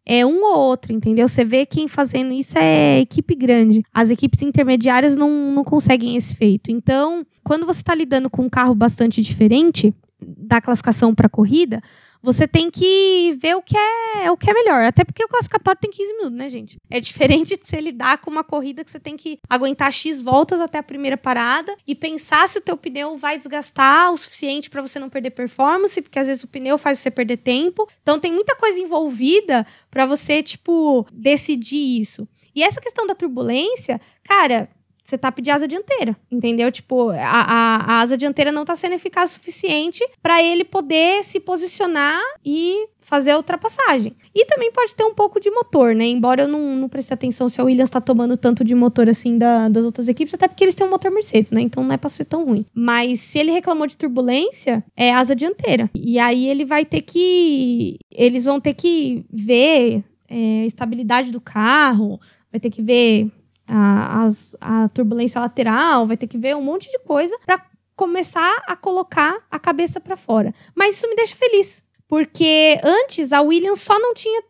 [0.06, 1.28] é um ou outro, entendeu?
[1.28, 3.84] Você vê quem fazendo isso é equipe grande.
[3.92, 6.72] As equipes intermediárias não, não conseguem esse feito.
[6.72, 11.82] Então, quando você está lidando com um carro bastante diferente da classificação para corrida,
[12.26, 14.84] você tem que ver o que é o que é melhor.
[14.84, 16.78] Até porque o classificatório tem 15 minutos, né, gente?
[16.90, 20.60] É diferente de você lidar com uma corrida que você tem que aguentar X voltas
[20.60, 24.82] até a primeira parada e pensar se o teu pneu vai desgastar o suficiente para
[24.82, 27.88] você não perder performance, porque às vezes o pneu faz você perder tempo.
[28.02, 32.28] Então tem muita coisa envolvida para você, tipo, decidir isso.
[32.56, 34.70] E essa questão da turbulência, cara,
[35.06, 36.72] setup de asa dianteira, entendeu?
[36.72, 41.24] Tipo, a, a, a asa dianteira não está sendo eficaz o suficiente para ele poder
[41.24, 44.16] se posicionar e fazer a ultrapassagem.
[44.34, 46.08] E também pode ter um pouco de motor, né?
[46.08, 49.38] Embora eu não, não preste atenção se a Williams está tomando tanto de motor assim
[49.38, 51.62] da, das outras equipes, até porque eles têm um motor Mercedes, né?
[51.62, 52.66] Então não é para ser tão ruim.
[52.74, 55.88] Mas se ele reclamou de turbulência, é asa dianteira.
[55.94, 58.00] E aí ele vai ter que.
[58.12, 62.20] Eles vão ter que ver é, estabilidade do carro,
[62.52, 63.32] vai ter que ver
[63.68, 67.64] a, as, a turbulência lateral, vai ter que ver um monte de coisa para
[67.96, 70.54] começar a colocar a cabeça para fora.
[70.76, 74.44] Mas isso me deixa feliz, porque antes a Williams só não tinha,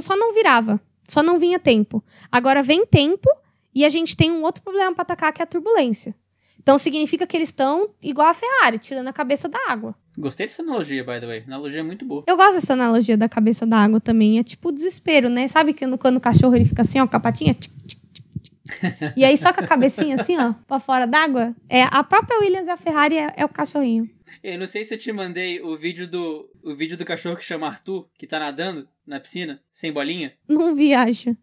[0.00, 2.02] só não virava, só não vinha tempo.
[2.30, 3.28] Agora vem tempo
[3.74, 6.14] e a gente tem um outro problema para atacar que é a turbulência.
[6.62, 9.96] Então significa que eles estão igual a Ferrari, tirando a cabeça da água.
[10.16, 11.42] Gostei dessa analogia, by the way.
[11.44, 12.22] Analogia é muito boa.
[12.26, 14.38] Eu gosto dessa analogia da cabeça da água também.
[14.38, 15.48] É tipo desespero, né?
[15.48, 17.72] Sabe que quando o cachorro ele fica assim, ó, com a patinha, tic,
[19.16, 21.54] e aí só com a cabecinha assim, ó, pra fora d'água.
[21.68, 24.08] É, a própria Williams e a Ferrari é, é, o cachorrinho.
[24.42, 27.44] Eu não sei se eu te mandei o vídeo do o vídeo do cachorro que
[27.44, 30.32] chama Arthur, que tá nadando na piscina, sem bolinha.
[30.48, 31.36] Não vi, acho.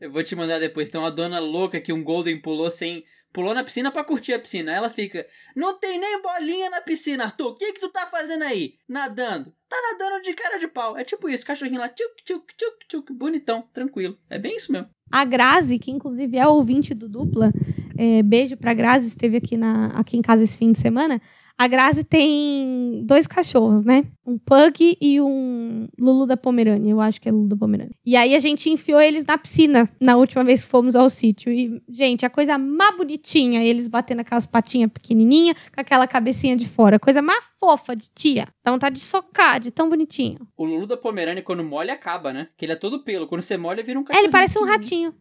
[0.00, 0.88] Eu vou te mandar depois.
[0.90, 3.04] Tem uma dona louca que um Golden pulou sem.
[3.32, 4.72] Pulou na piscina para curtir a piscina.
[4.72, 5.26] Ela fica.
[5.54, 7.48] Não tem nem bolinha na piscina, Arthur.
[7.48, 8.74] O que que tu tá fazendo aí?
[8.88, 9.54] Nadando.
[9.68, 10.96] Tá nadando de cara de pau.
[10.96, 14.18] É tipo isso, cachorrinho lá, tchuk, tchuk, tchuk, tchuk, bonitão, tranquilo.
[14.30, 14.88] É bem isso mesmo.
[15.10, 17.52] A Grazi, que inclusive é ouvinte do Dupla,
[17.96, 21.20] é, beijo pra Grazi, esteve aqui, na, aqui em casa esse fim de semana.
[21.58, 24.04] A Grazi tem dois cachorros, né?
[24.26, 26.90] Um pug e um Lulu da Pomerânia.
[26.90, 27.94] Eu acho que é Lulu da Pomerânia.
[28.04, 31.50] E aí a gente enfiou eles na piscina na última vez que fomos ao sítio.
[31.50, 36.68] E, gente, a coisa mais bonitinha, eles batendo aquelas patinhas pequenininhas com aquela cabecinha de
[36.68, 36.98] fora.
[36.98, 38.46] Coisa mais fofa de tia.
[38.62, 40.46] Dá vontade de socar, de tão bonitinho.
[40.58, 42.48] O Lulu da Pomerânia, quando molha, acaba, né?
[42.58, 43.26] Que ele é todo pelo.
[43.26, 44.24] Quando você molha, vira um É, cachorro.
[44.24, 45.14] ele parece um ratinho.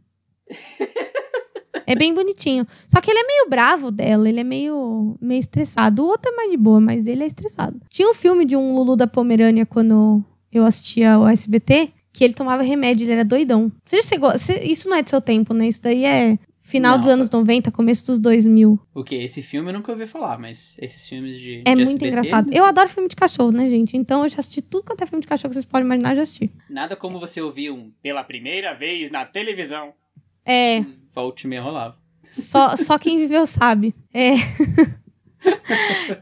[1.87, 2.65] É bem bonitinho.
[2.87, 6.03] Só que ele é meio bravo dela, ele é meio, meio estressado.
[6.03, 7.79] O outro é mais de boa, mas ele é estressado.
[7.89, 12.33] Tinha um filme de um Lulu da Pomerânia quando eu assistia ao SBT, que ele
[12.33, 13.71] tomava remédio, ele era doidão.
[13.85, 14.31] Você já chegou.
[14.31, 15.67] você- isso não é do seu tempo, né?
[15.67, 16.99] Isso daí é final Não.
[17.01, 18.79] dos anos 90, começo dos 2000.
[18.93, 19.15] O quê?
[19.17, 21.57] Esse filme eu nunca ouvi falar, mas esses filmes de.
[21.65, 22.51] É de muito SBT, engraçado.
[22.53, 23.95] Eu adoro filme de cachorro, né, gente?
[23.97, 26.15] Então eu já assisti tudo quanto é filme de cachorro que vocês podem imaginar, eu
[26.15, 26.49] já assisti.
[26.69, 29.93] Nada como você ouvir um pela primeira vez na televisão.
[30.45, 30.83] É.
[31.15, 31.97] Volte meia rolava.
[32.29, 33.95] Só, só quem viveu sabe.
[34.13, 34.33] É.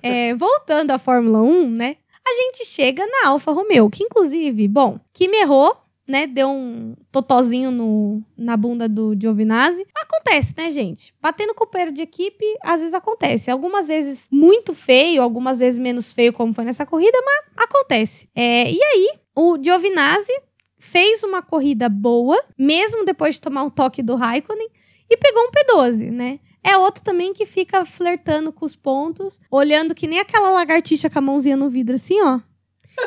[0.01, 1.95] É, voltando à Fórmula 1, né?
[2.27, 6.27] A gente chega na Alfa Romeo, que inclusive, bom, Kimi errou, né?
[6.27, 9.86] Deu um totozinho no, na bunda do Giovinazzi.
[9.95, 11.13] Acontece, né, gente?
[11.21, 13.49] Batendo companheiro de equipe, às vezes acontece.
[13.49, 18.27] Algumas vezes muito feio, algumas vezes menos feio, como foi nessa corrida, mas acontece.
[18.36, 20.34] É, e aí, o Giovinazzi
[20.77, 24.69] fez uma corrida boa, mesmo depois de tomar um toque do Raikkonen,
[25.13, 26.39] e pegou um P12, né?
[26.63, 31.19] É outro também que fica flertando com os pontos, olhando que nem aquela lagartixa com
[31.19, 32.39] a mãozinha no vidro, assim, ó.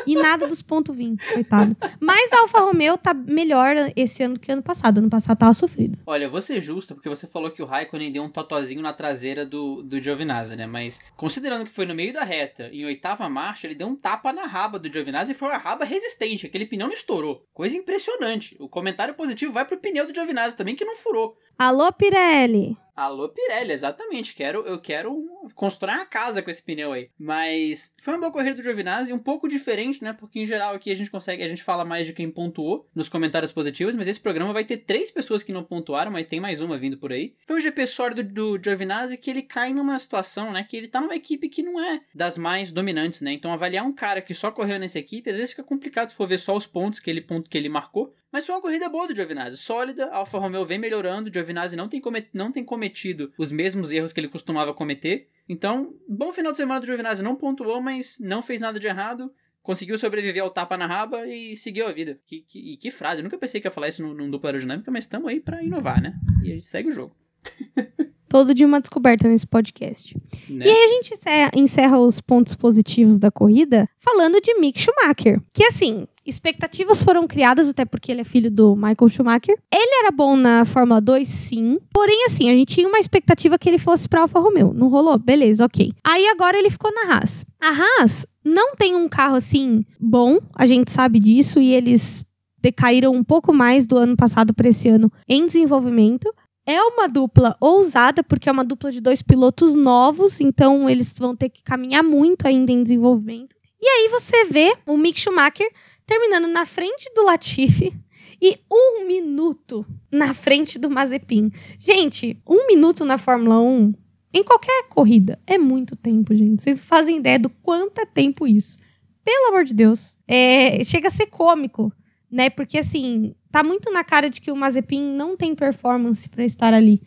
[0.05, 1.75] E nada dos pontos vindo, coitado.
[1.99, 4.97] Mas a Alfa Romeo tá melhor esse ano do que ano passado.
[4.97, 5.97] Ano passado tava sofrido.
[6.05, 8.93] Olha, eu vou ser justo, porque você falou que o Raikkonen deu um totozinho na
[8.93, 10.67] traseira do, do Giovinazzi, né?
[10.67, 14.33] Mas, considerando que foi no meio da reta, em oitava marcha, ele deu um tapa
[14.33, 16.45] na raba do Giovinazzi e foi uma raba resistente.
[16.45, 17.45] Aquele pneu não estourou.
[17.53, 18.55] Coisa impressionante.
[18.59, 21.37] O comentário positivo vai pro pneu do Giovinazzi também, que não furou.
[21.59, 22.77] Alô, Pirelli!
[22.95, 24.35] Alô, Pirelli, exatamente.
[24.35, 25.23] Quero, eu quero
[25.55, 27.09] construir uma casa com esse pneu aí.
[27.17, 30.13] Mas foi uma boa corrida do Giovinazzi, um pouco diferente, né?
[30.13, 33.09] Porque em geral aqui a gente consegue, a gente fala mais de quem pontuou nos
[33.09, 36.61] comentários positivos, mas esse programa vai ter três pessoas que não pontuaram, mas tem mais
[36.61, 37.33] uma vindo por aí.
[37.47, 40.63] Foi um GP sólido do Giovinazzi que ele cai numa situação, né?
[40.63, 43.31] Que ele tá numa equipe que não é das mais dominantes, né?
[43.33, 46.27] Então avaliar um cara que só correu nessa equipe, às vezes fica complicado se for
[46.27, 48.13] ver só os pontos que ele, ponto, que ele marcou.
[48.37, 50.05] Mas foi uma corrida boa do Giovinazzi, sólida.
[50.11, 51.27] A Alfa Romeo vem melhorando.
[51.27, 55.27] O Giovinazzi não tem, comet- não tem cometido os mesmos erros que ele costumava cometer.
[55.49, 57.23] Então, bom final de semana do Giovinazzi.
[57.23, 59.33] Não pontuou, mas não fez nada de errado.
[59.63, 62.19] Conseguiu sobreviver ao tapa na raba e seguiu a vida.
[62.27, 63.21] Que, que, e que frase.
[63.21, 65.63] Eu nunca pensei que ia falar isso num, num dupla aerodinâmica, mas estamos aí pra
[65.63, 66.13] inovar, né?
[66.43, 67.15] E a gente segue o jogo.
[68.29, 70.15] Todo dia uma descoberta nesse podcast.
[70.49, 70.65] Né?
[70.67, 75.41] E aí a gente encerra, encerra os pontos positivos da corrida falando de Mick Schumacher.
[75.53, 79.57] Que assim, expectativas foram criadas, até porque ele é filho do Michael Schumacher.
[79.73, 81.79] Ele era bom na Fórmula 2, sim.
[81.91, 84.73] Porém, assim, a gente tinha uma expectativa que ele fosse pra Alfa Romeo.
[84.73, 85.17] Não rolou?
[85.17, 85.91] Beleza, ok.
[86.05, 87.45] Aí agora ele ficou na Haas.
[87.61, 92.25] A Haas não tem um carro assim bom, a gente sabe disso, e eles
[92.59, 96.33] decaíram um pouco mais do ano passado para esse ano em desenvolvimento.
[96.65, 101.33] É uma dupla ousada, porque é uma dupla de dois pilotos novos, então eles vão
[101.33, 103.55] ter que caminhar muito ainda em desenvolvimento.
[103.79, 105.69] E aí você vê o Mick Schumacher
[106.05, 107.93] terminando na frente do Latifi
[108.41, 111.51] e um minuto na frente do Mazepin.
[111.77, 113.93] Gente, um minuto na Fórmula 1,
[114.33, 116.63] em qualquer corrida, é muito tempo, gente.
[116.63, 118.77] Vocês fazem ideia do quanto é tempo isso.
[119.23, 120.17] Pelo amor de Deus.
[120.27, 121.91] É, chega a ser cômico,
[122.31, 122.49] né?
[122.49, 126.73] Porque assim, tá muito na cara de que o Mazepin não tem performance pra estar
[126.73, 127.01] ali,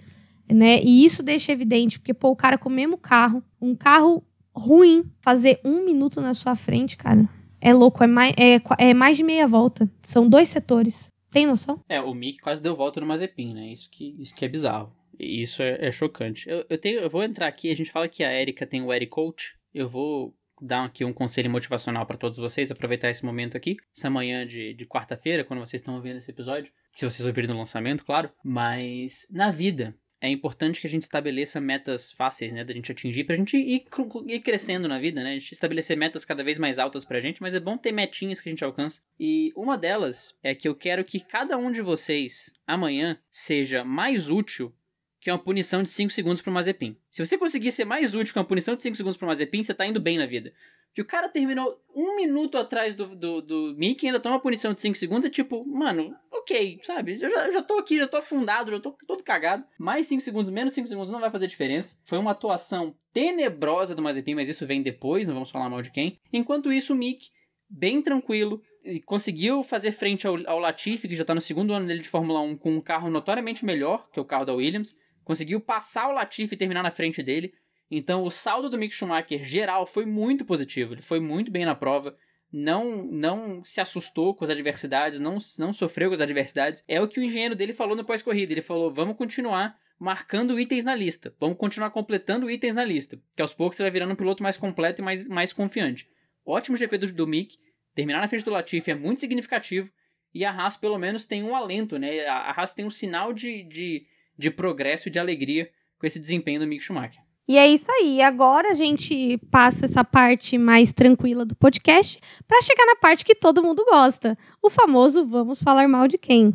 [0.48, 0.80] né?
[0.82, 4.24] E isso deixa evidente, porque pô, o cara com o mesmo carro, um carro
[4.60, 7.28] ruim, fazer um minuto na sua frente, cara,
[7.60, 9.90] é louco, é mais, é, é mais de meia volta.
[10.02, 11.12] São dois setores.
[11.30, 11.82] Tem noção?
[11.88, 13.72] É, o Mick quase deu volta no Mazepin, né?
[13.72, 14.92] Isso que, isso que é bizarro.
[15.18, 16.48] Isso é, é chocante.
[16.48, 18.92] Eu, eu, tenho, eu vou entrar aqui, a gente fala que a Erika tem o
[18.92, 19.54] Eric Coach.
[19.72, 24.10] Eu vou dar aqui um conselho motivacional para todos vocês, aproveitar esse momento aqui, essa
[24.10, 26.72] manhã de, de quarta-feira, quando vocês estão ouvindo esse episódio.
[26.92, 28.30] Se vocês ouvirem no lançamento, claro.
[28.44, 33.24] Mas na vida, é importante que a gente estabeleça metas fáceis, né, da gente atingir,
[33.24, 33.86] pra gente ir,
[34.26, 37.40] ir crescendo na vida, né, a gente estabelecer metas cada vez mais altas pra gente,
[37.40, 39.02] mas é bom ter metinhas que a gente alcança.
[39.18, 44.28] E uma delas é que eu quero que cada um de vocês, amanhã, seja mais
[44.28, 44.74] útil
[45.20, 46.96] que uma punição de 5 segundos pro Mazepin.
[47.10, 49.74] Se você conseguir ser mais útil que uma punição de 5 segundos pro Mazepin, você
[49.74, 50.52] tá indo bem na vida.
[50.94, 54.40] Que o cara terminou um minuto atrás do, do, do Mickey e ainda toma uma
[54.40, 57.12] punição de 5 segundos, é tipo, mano, ok, sabe?
[57.20, 59.64] Eu já, eu já tô aqui, já tô afundado, já tô todo cagado.
[59.78, 61.96] Mais 5 segundos, menos 5 segundos não vai fazer diferença.
[62.04, 65.90] Foi uma atuação tenebrosa do Mazepin, mas isso vem depois, não vamos falar mal de
[65.90, 66.18] quem.
[66.32, 67.28] Enquanto isso, o Mick,
[67.68, 68.60] bem tranquilo,
[69.04, 72.40] conseguiu fazer frente ao, ao Latifi, que já tá no segundo ano dele de Fórmula
[72.40, 74.94] 1, com um carro notoriamente melhor que o carro da Williams.
[75.24, 77.52] Conseguiu passar o Latifi e terminar na frente dele.
[77.90, 80.94] Então o saldo do Mick Schumacher geral foi muito positivo.
[80.94, 82.16] Ele foi muito bem na prova.
[82.52, 86.84] Não, não se assustou com as adversidades, não, não sofreu com as adversidades.
[86.86, 88.52] É o que o engenheiro dele falou no pós-corrida.
[88.52, 91.34] Ele falou: vamos continuar marcando itens na lista.
[91.38, 93.20] Vamos continuar completando itens na lista.
[93.36, 96.08] Que aos poucos você vai virando um piloto mais completo e mais, mais confiante.
[96.44, 97.58] Ótimo GP do, do Mick.
[97.94, 99.90] Terminar na frente do Latifi é muito significativo.
[100.32, 102.24] E a Haas, pelo menos, tem um alento, né?
[102.26, 104.06] A Haas tem um sinal de, de,
[104.38, 107.20] de progresso e de alegria com esse desempenho do Mick Schumacher.
[107.50, 108.22] E é isso aí.
[108.22, 113.34] Agora a gente passa essa parte mais tranquila do podcast para chegar na parte que
[113.34, 114.38] todo mundo gosta.
[114.62, 116.54] O famoso vamos falar mal de quem.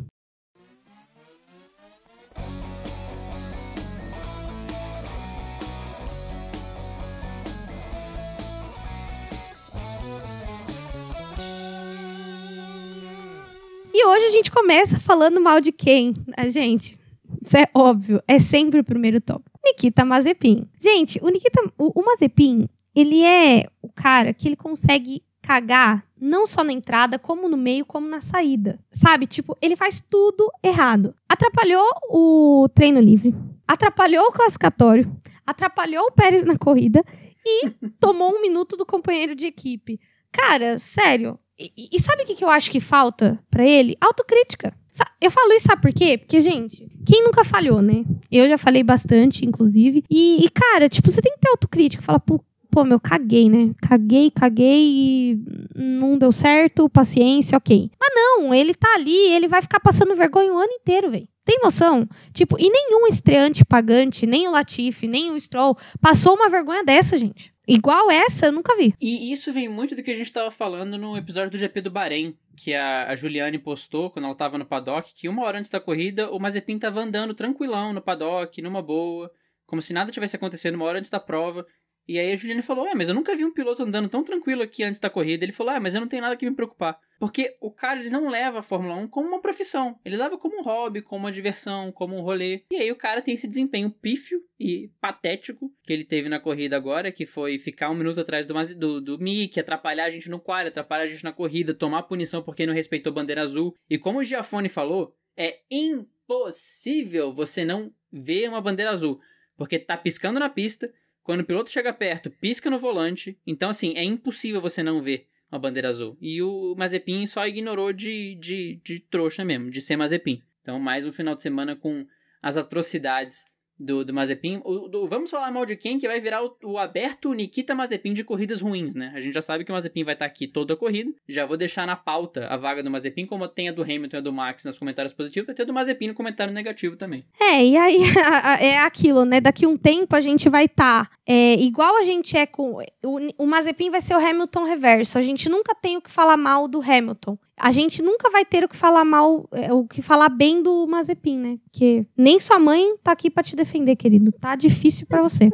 [13.92, 16.14] E hoje a gente começa falando mal de quem?
[16.38, 16.98] A gente.
[17.42, 19.55] Isso é óbvio, é sempre o primeiro tópico.
[19.66, 20.68] Nikita Mazepin.
[20.78, 26.46] Gente, o Nikita, o, o Mazepin, ele é o cara que ele consegue cagar não
[26.46, 28.78] só na entrada, como no meio, como na saída.
[28.90, 29.26] Sabe?
[29.26, 31.14] Tipo, ele faz tudo errado.
[31.28, 33.34] Atrapalhou o treino livre,
[33.66, 35.10] atrapalhou o classificatório,
[35.46, 37.04] atrapalhou o Pérez na corrida
[37.44, 40.00] e tomou um minuto do companheiro de equipe.
[40.32, 43.96] Cara, sério, e, e sabe o que, que eu acho que falta para ele?
[44.00, 44.74] Autocrítica.
[45.20, 46.18] Eu falo isso, sabe por quê?
[46.18, 48.04] Porque, gente, quem nunca falhou, né?
[48.30, 50.04] Eu já falei bastante, inclusive.
[50.10, 52.02] E, e cara, tipo, você tem que ter autocrítica.
[52.02, 53.72] Fala, pô, pô, meu, caguei, né?
[53.80, 55.38] Caguei, caguei e
[55.74, 57.90] não deu certo, paciência, ok.
[57.98, 61.26] Mas não, ele tá ali, ele vai ficar passando vergonha o ano inteiro, velho.
[61.42, 62.08] Tem noção?
[62.34, 67.16] Tipo, e nenhum estreante pagante, nem o Latifi, nem o Stroll, passou uma vergonha dessa,
[67.16, 67.54] gente.
[67.68, 68.94] Igual essa, eu nunca vi.
[69.00, 71.90] E isso vem muito do que a gente estava falando no episódio do GP do
[71.90, 75.70] Bahrein, que a, a Juliane postou quando ela estava no paddock, que uma hora antes
[75.70, 79.30] da corrida, o Mazepin estava andando tranquilão no paddock, numa boa,
[79.66, 81.66] como se nada tivesse acontecendo uma hora antes da prova.
[82.08, 84.62] E aí a Juliane falou: É, mas eu nunca vi um piloto andando tão tranquilo
[84.62, 85.44] aqui antes da corrida.
[85.44, 87.00] Ele falou: É, mas eu não tenho nada que me preocupar.
[87.18, 89.98] Porque o cara ele não leva a Fórmula 1 como uma profissão.
[90.04, 92.62] Ele leva como um hobby, como uma diversão, como um rolê.
[92.70, 96.76] E aí o cara tem esse desempenho pífio e patético que ele teve na corrida
[96.76, 99.18] agora, que foi ficar um minuto atrás do, do, do
[99.58, 103.12] atrapalhar a gente no quadro, atrapalhar a gente na corrida, tomar punição porque não respeitou
[103.12, 103.74] bandeira azul.
[103.88, 109.20] E como o Giafone falou, é impossível você não ver uma bandeira azul.
[109.56, 110.92] Porque tá piscando na pista,
[111.26, 113.36] quando o piloto chega perto, pisca no volante.
[113.44, 116.16] Então, assim, é impossível você não ver uma bandeira azul.
[116.20, 120.40] E o Mazepin só ignorou de, de, de trouxa mesmo, de ser Mazepin.
[120.62, 122.06] Então, mais um final de semana com
[122.40, 123.44] as atrocidades
[123.78, 124.60] do, do Mazepin.
[124.64, 128.14] O, do, vamos falar mal de quem que vai virar o, o, aberto Nikita Mazepin
[128.14, 129.12] de corridas ruins, né?
[129.14, 131.12] A gente já sabe que o Mazepin vai estar tá aqui toda a corrida.
[131.28, 134.18] Já vou deixar na pauta a vaga do Mazepin, como tem a do Hamilton e
[134.18, 137.24] a do Max nos comentários positivos, vai ter do Mazepin no comentário negativo também.
[137.40, 137.98] É, e aí
[138.60, 139.40] é aquilo, né?
[139.40, 142.80] Daqui um tempo a gente vai estar tá, é, igual a gente é com.
[143.04, 145.18] O, o Mazepin vai ser o Hamilton reverso.
[145.18, 148.64] A gente nunca tem o que falar mal do Hamilton a gente nunca vai ter
[148.64, 151.58] o que falar mal, é, o que falar bem do Mazepin, né?
[151.64, 154.30] Porque nem sua mãe tá aqui para te defender, querido.
[154.32, 155.50] Tá difícil para você.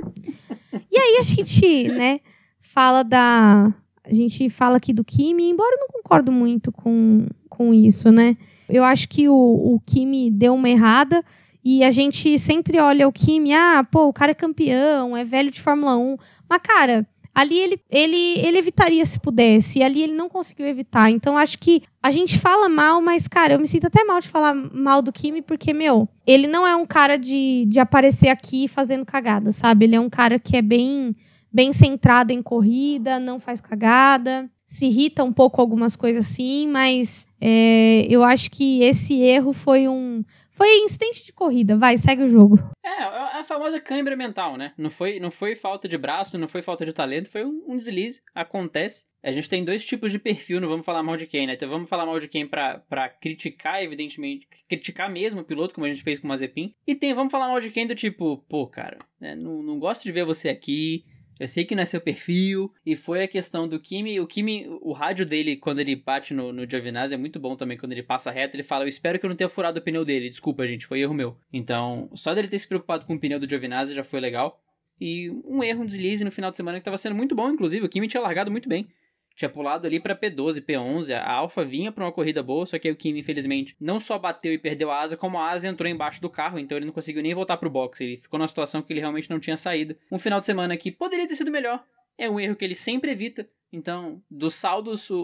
[0.91, 2.21] e aí a gente, né,
[2.61, 3.73] fala da
[4.05, 8.37] a gente fala aqui do Kimi, embora eu não concordo muito com, com isso, né?
[8.69, 11.25] Eu acho que o, o Kimi deu uma errada
[11.65, 15.51] e a gente sempre olha o Kimi, ah, pô, o cara é campeão, é velho
[15.51, 16.17] de Fórmula 1.
[16.49, 21.11] Mas, cara, Ali ele, ele, ele evitaria se pudesse, e ali ele não conseguiu evitar.
[21.11, 24.29] Então acho que a gente fala mal, mas, cara, eu me sinto até mal de
[24.29, 28.69] falar mal do Kimi, porque, meu, ele não é um cara de, de aparecer aqui
[28.69, 29.87] fazendo cagada, sabe?
[29.87, 31.17] Ele é um cara que é bem,
[31.51, 37.27] bem centrado em corrida, não faz cagada se irrita um pouco algumas coisas assim, mas
[37.39, 42.29] é, eu acho que esse erro foi um, foi incidente de corrida, vai, segue o
[42.29, 42.59] jogo.
[42.85, 44.75] É, a famosa câimbra mental, né?
[44.77, 47.77] Não foi, não foi falta de braço, não foi falta de talento, foi um, um
[47.77, 49.07] deslize, acontece.
[49.23, 51.55] A gente tem dois tipos de perfil, não vamos falar mal de quem, né?
[51.55, 55.87] Então vamos falar mal de quem pra, pra criticar, evidentemente, criticar mesmo o piloto, como
[55.87, 56.75] a gente fez com o Mazepin.
[56.87, 59.35] E tem, vamos falar mal de quem do tipo, pô, cara, né?
[59.35, 61.05] não, não gosto de ver você aqui,
[61.39, 62.73] eu sei que não é seu perfil.
[62.85, 64.21] E foi a questão do Kimi.
[64.21, 67.77] O Kimi, o rádio dele, quando ele bate no, no Giovinazzi, é muito bom também.
[67.77, 70.05] Quando ele passa reto, ele fala: Eu espero que eu não tenha furado o pneu
[70.05, 70.29] dele.
[70.29, 71.37] Desculpa, gente, foi erro meu.
[71.53, 74.61] Então, só dele ter se preocupado com o pneu do Giovinazzi já foi legal.
[75.01, 77.85] E um erro, um deslize no final de semana que estava sendo muito bom, inclusive.
[77.85, 78.89] O Kimi tinha largado muito bem
[79.35, 81.15] tinha pulado ali para P12, P11.
[81.15, 84.53] A Alfa vinha para uma corrida boa, só que o Kimi, infelizmente, não só bateu
[84.53, 87.23] e perdeu a asa, como a asa entrou embaixo do carro, então ele não conseguiu
[87.23, 88.01] nem voltar pro box.
[88.01, 89.97] Ele ficou numa situação que ele realmente não tinha saída.
[90.11, 91.85] Um final de semana que poderia ter sido melhor.
[92.19, 93.49] É um erro que ele sempre evita.
[93.73, 95.17] Então, dos saldos, o,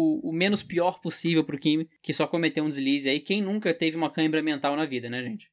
[0.00, 3.18] o, o, menos pior possível pro Kim, que só cometeu um deslize aí.
[3.18, 5.48] Quem nunca teve uma cãibra mental na vida, né, gente?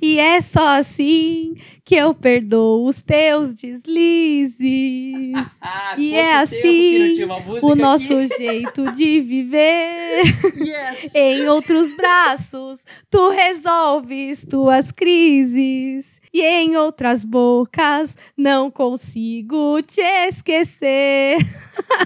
[0.00, 4.60] E é só assim que eu perdoo os teus deslizes.
[5.62, 7.16] Ah, E é assim
[7.62, 8.38] o nosso aqui.
[8.38, 10.22] jeito de viver.
[10.56, 11.14] Yes!
[11.14, 16.19] Em outros braços, tu resolves tuas crises.
[16.32, 21.38] E em outras bocas, não consigo te esquecer.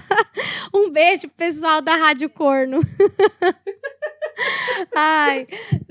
[0.73, 2.79] um beijo, pessoal da Rádio Corno.
[4.95, 5.47] Ai,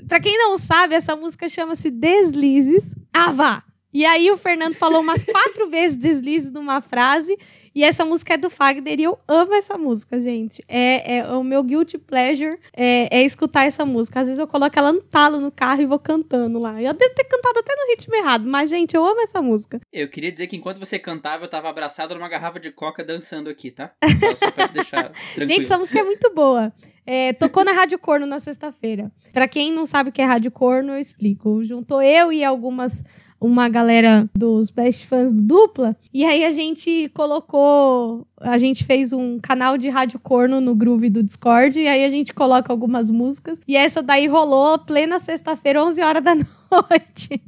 [0.07, 2.95] pra quem não sabe, essa música chama-se Deslizes.
[3.13, 3.63] Ah, vá!
[3.95, 7.37] E aí o Fernando falou umas quatro vezes deslizes numa frase.
[7.75, 10.63] E essa música é do Fagner e eu amo essa música, gente.
[10.65, 14.21] É, é o meu guilty pleasure é, é escutar essa música.
[14.21, 16.81] Às vezes eu coloco ela no talo no carro e vou cantando lá.
[16.81, 19.81] Eu devo ter cantado até no ritmo errado, mas, gente, eu amo essa música.
[19.91, 23.49] Eu queria dizer que enquanto você cantava, eu tava abraçado numa garrafa de coca dançando
[23.49, 23.91] aqui, tá?
[24.21, 25.47] Só, só pra te deixar tranquilo.
[25.47, 26.71] Gente, essa música é muito boa.
[27.05, 29.11] É, tocou na Rádio Corno na sexta-feira.
[29.33, 31.61] Pra quem não sabe o que é Rádio Corno, eu explico.
[31.63, 33.03] Juntou eu e algumas
[33.45, 35.95] uma galera dos best fãs do dupla.
[36.13, 38.27] E aí a gente colocou.
[38.41, 41.79] A gente fez um canal de rádio corno no Groove do Discord.
[41.79, 43.59] E aí a gente coloca algumas músicas.
[43.67, 47.41] E essa daí rolou plena sexta-feira, 11 horas da noite.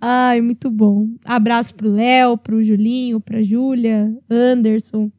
[0.00, 1.08] Ai, muito bom.
[1.24, 5.10] Abraço pro Léo, pro Julinho, pra Júlia, Anderson.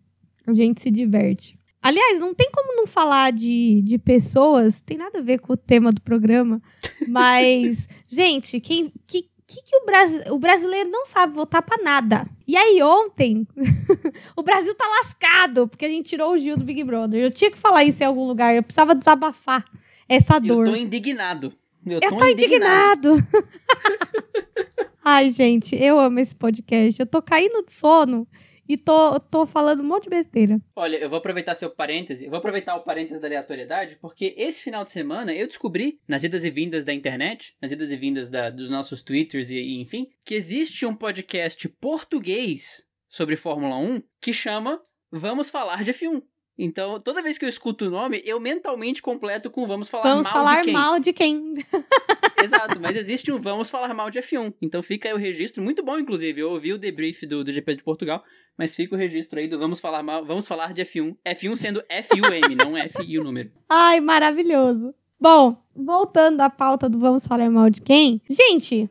[0.48, 1.60] A gente se diverte.
[1.82, 5.58] Aliás, não tem como não falar de, de pessoas, tem nada a ver com o
[5.58, 6.62] tema do programa,
[7.08, 12.26] mas, gente, quem, que, que, que o, Brasi o brasileiro não sabe votar pra nada?
[12.48, 13.46] E aí, ontem,
[14.36, 17.22] o Brasil tá lascado, porque a gente tirou o Gil do Big Brother.
[17.22, 19.66] Eu tinha que falar isso em algum lugar, eu precisava desabafar
[20.08, 20.68] essa dor.
[20.68, 21.54] Eu tô indignado.
[21.86, 23.18] Eu, Eu tô indignado.
[25.04, 27.00] Ai, gente, eu amo esse podcast.
[27.00, 28.28] Eu tô caindo de sono
[28.74, 30.60] e tô, tô falando um monte de besteira.
[30.76, 34.84] Olha, eu vou aproveitar seu parêntese, vou aproveitar o parêntese da aleatoriedade, porque esse final
[34.84, 38.50] de semana eu descobri, nas idas e vindas da internet, nas idas e vindas da-
[38.50, 44.34] dos nossos twitters e, e enfim, que existe um podcast português sobre Fórmula 1 que
[44.34, 46.22] chama Vamos Falar de F1.
[46.64, 50.28] Então, toda vez que eu escuto o nome, eu mentalmente completo com Vamos Falar Vamos
[50.28, 50.74] mal falar de quem.
[50.74, 51.54] mal de quem?
[52.44, 54.54] Exato, mas existe um Vamos Falar Mal de F1.
[54.62, 56.40] Então fica aí o registro, muito bom inclusive.
[56.40, 58.24] Eu ouvi o debrief do, do GP de Portugal,
[58.56, 61.16] mas fica o registro aí do Vamos Falar Mal, Vamos Falar de F1.
[61.26, 63.52] F1 sendo F-U-M, não F e o número.
[63.68, 64.94] Ai, maravilhoso.
[65.20, 68.22] Bom, voltando à pauta do Vamos Falar Mal de quem?
[68.30, 68.88] Gente,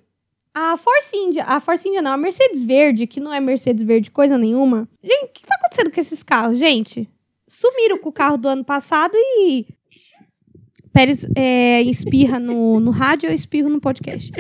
[0.53, 4.11] a Force India, a Force India não, a Mercedes Verde, que não é Mercedes Verde
[4.11, 4.89] coisa nenhuma.
[5.01, 7.09] Gente, o que tá acontecendo com esses carros, gente?
[7.51, 9.67] Sumiram com o carro do ano passado e...
[10.93, 14.31] Pérez é, espirra no, no rádio, eu espirro no podcast.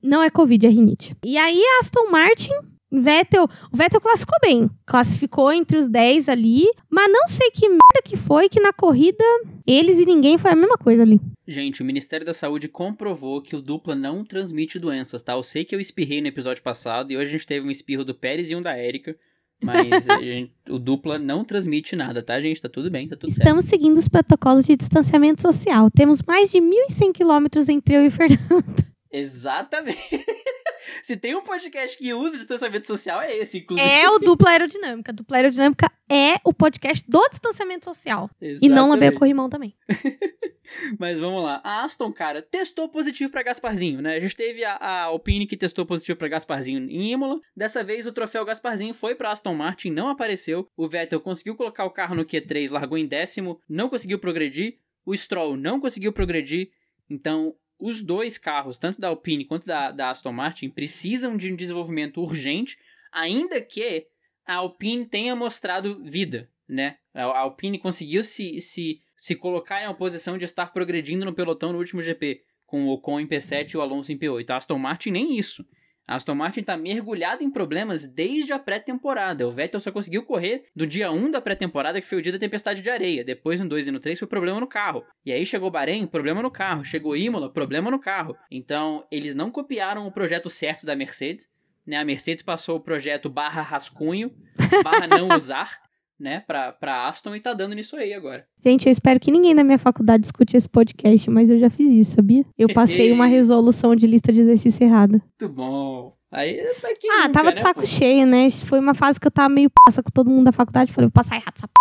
[0.00, 1.16] Não é Covid, é rinite.
[1.24, 2.52] E aí, Aston Martin,
[2.92, 3.48] Vettel...
[3.72, 4.70] O Vettel classificou bem.
[4.86, 9.24] Classificou entre os 10 ali, mas não sei que merda que foi que na corrida
[9.66, 11.20] eles e ninguém foi a mesma coisa ali.
[11.48, 15.32] Gente, o Ministério da Saúde comprovou que o dupla não transmite doenças, tá?
[15.32, 18.04] Eu sei que eu espirrei no episódio passado e hoje a gente teve um espirro
[18.04, 19.16] do Pérez e um da Érica.
[19.62, 22.60] Mas gente- o dupla não transmite nada, tá, gente?
[22.62, 23.40] Tá tudo bem, tá tudo certo.
[23.46, 25.90] Estamos seguindo os protocolos de distanciamento social.
[25.90, 28.84] Temos mais de 1.100 quilômetros entre eu e o Fernando.
[29.12, 29.98] Exatamente.
[31.02, 33.88] Se tem um podcast que usa distanciamento social, é esse, inclusive.
[33.88, 35.12] É o Dupla Aerodinâmica.
[35.12, 38.30] Dupla Aerodinâmica é o podcast do distanciamento social.
[38.40, 39.18] E não lamber Exatamente.
[39.18, 39.74] corrimão também.
[40.98, 41.60] Mas vamos lá.
[41.64, 44.14] A Aston, cara, testou positivo pra Gasparzinho, né?
[44.14, 47.40] A gente teve a, a Alpine que testou positivo pra Gasparzinho em Imola.
[47.56, 50.68] Dessa vez o troféu Gasparzinho foi pra Aston Martin, não apareceu.
[50.76, 54.78] O Vettel conseguiu colocar o carro no Q3, largou em décimo, não conseguiu progredir.
[55.04, 56.70] O Stroll não conseguiu progredir.
[57.08, 61.56] Então, os dois carros, tanto da Alpine quanto da, da Aston Martin, precisam de um
[61.56, 62.78] desenvolvimento urgente,
[63.12, 64.06] ainda que
[64.46, 66.98] a Alpine tenha mostrado vida, né?
[67.14, 71.72] A Alpine conseguiu se, se, se colocar em uma posição de estar progredindo no pelotão
[71.72, 74.50] no último GP, com o Ocon em P7 e o Alonso em P8.
[74.50, 75.66] A Aston Martin nem isso.
[76.10, 79.46] A Aston Martin tá mergulhada em problemas desde a pré-temporada.
[79.46, 82.38] O Vettel só conseguiu correr do dia 1 da pré-temporada, que foi o dia da
[82.38, 83.22] tempestade de areia.
[83.22, 85.04] Depois, no 2 e no 3, foi problema no carro.
[85.24, 86.84] E aí chegou Bahrein, problema no carro.
[86.84, 88.36] Chegou Imola, problema no carro.
[88.50, 91.48] Então, eles não copiaram o projeto certo da Mercedes.
[91.86, 91.96] Né?
[91.96, 94.34] A Mercedes passou o projeto barra rascunho,
[94.82, 95.80] barra não usar,
[96.20, 98.44] né, pra, pra Aston e tá dando nisso aí agora.
[98.62, 101.90] Gente, eu espero que ninguém na minha faculdade escute esse podcast, mas eu já fiz
[101.90, 102.44] isso, sabia?
[102.58, 105.22] Eu passei uma resolução de lista de exercício errada.
[105.40, 106.14] Muito bom.
[106.32, 107.86] Aí, Ah, nunca, tava de né, saco pô?
[107.86, 108.48] cheio, né?
[108.50, 110.92] Foi uma fase que eu tava meio passa com todo mundo da faculdade.
[110.92, 111.72] Falei, vou passar errado essa p...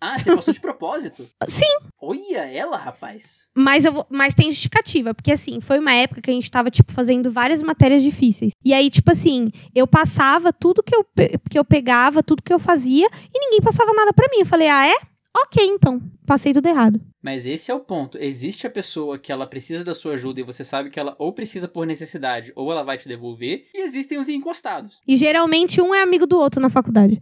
[0.00, 1.28] Ah, você passou de propósito?
[1.48, 1.64] Sim.
[2.00, 3.48] Olha ela, rapaz.
[3.56, 6.70] Mas, eu vou, mas tem justificativa, porque assim, foi uma época que a gente tava,
[6.70, 8.52] tipo, fazendo várias matérias difíceis.
[8.64, 11.04] E aí, tipo assim, eu passava tudo que eu,
[11.50, 14.40] que eu pegava, tudo que eu fazia, e ninguém passava nada pra mim.
[14.40, 14.94] Eu falei, ah, é?
[15.42, 16.00] ok, então.
[16.26, 17.00] Passei tudo errado.
[17.22, 18.18] Mas esse é o ponto.
[18.18, 21.32] Existe a pessoa que ela precisa da sua ajuda e você sabe que ela ou
[21.32, 23.66] precisa por necessidade ou ela vai te devolver.
[23.74, 25.00] E existem os encostados.
[25.06, 27.20] E geralmente um é amigo do outro na faculdade.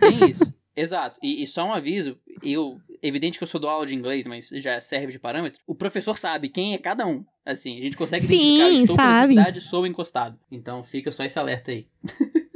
[0.00, 0.52] Tem isso.
[0.78, 1.18] Exato.
[1.22, 2.80] E, e só um aviso, eu.
[3.00, 5.60] Evidente que eu sou do aula de inglês, mas já serve de parâmetro.
[5.64, 7.24] O professor sabe quem é cada um.
[7.46, 9.20] Assim, a gente consegue Sim, identificar, estou com sabe.
[9.20, 10.38] necessidade, sou encostado.
[10.50, 11.86] Então fica só esse alerta aí.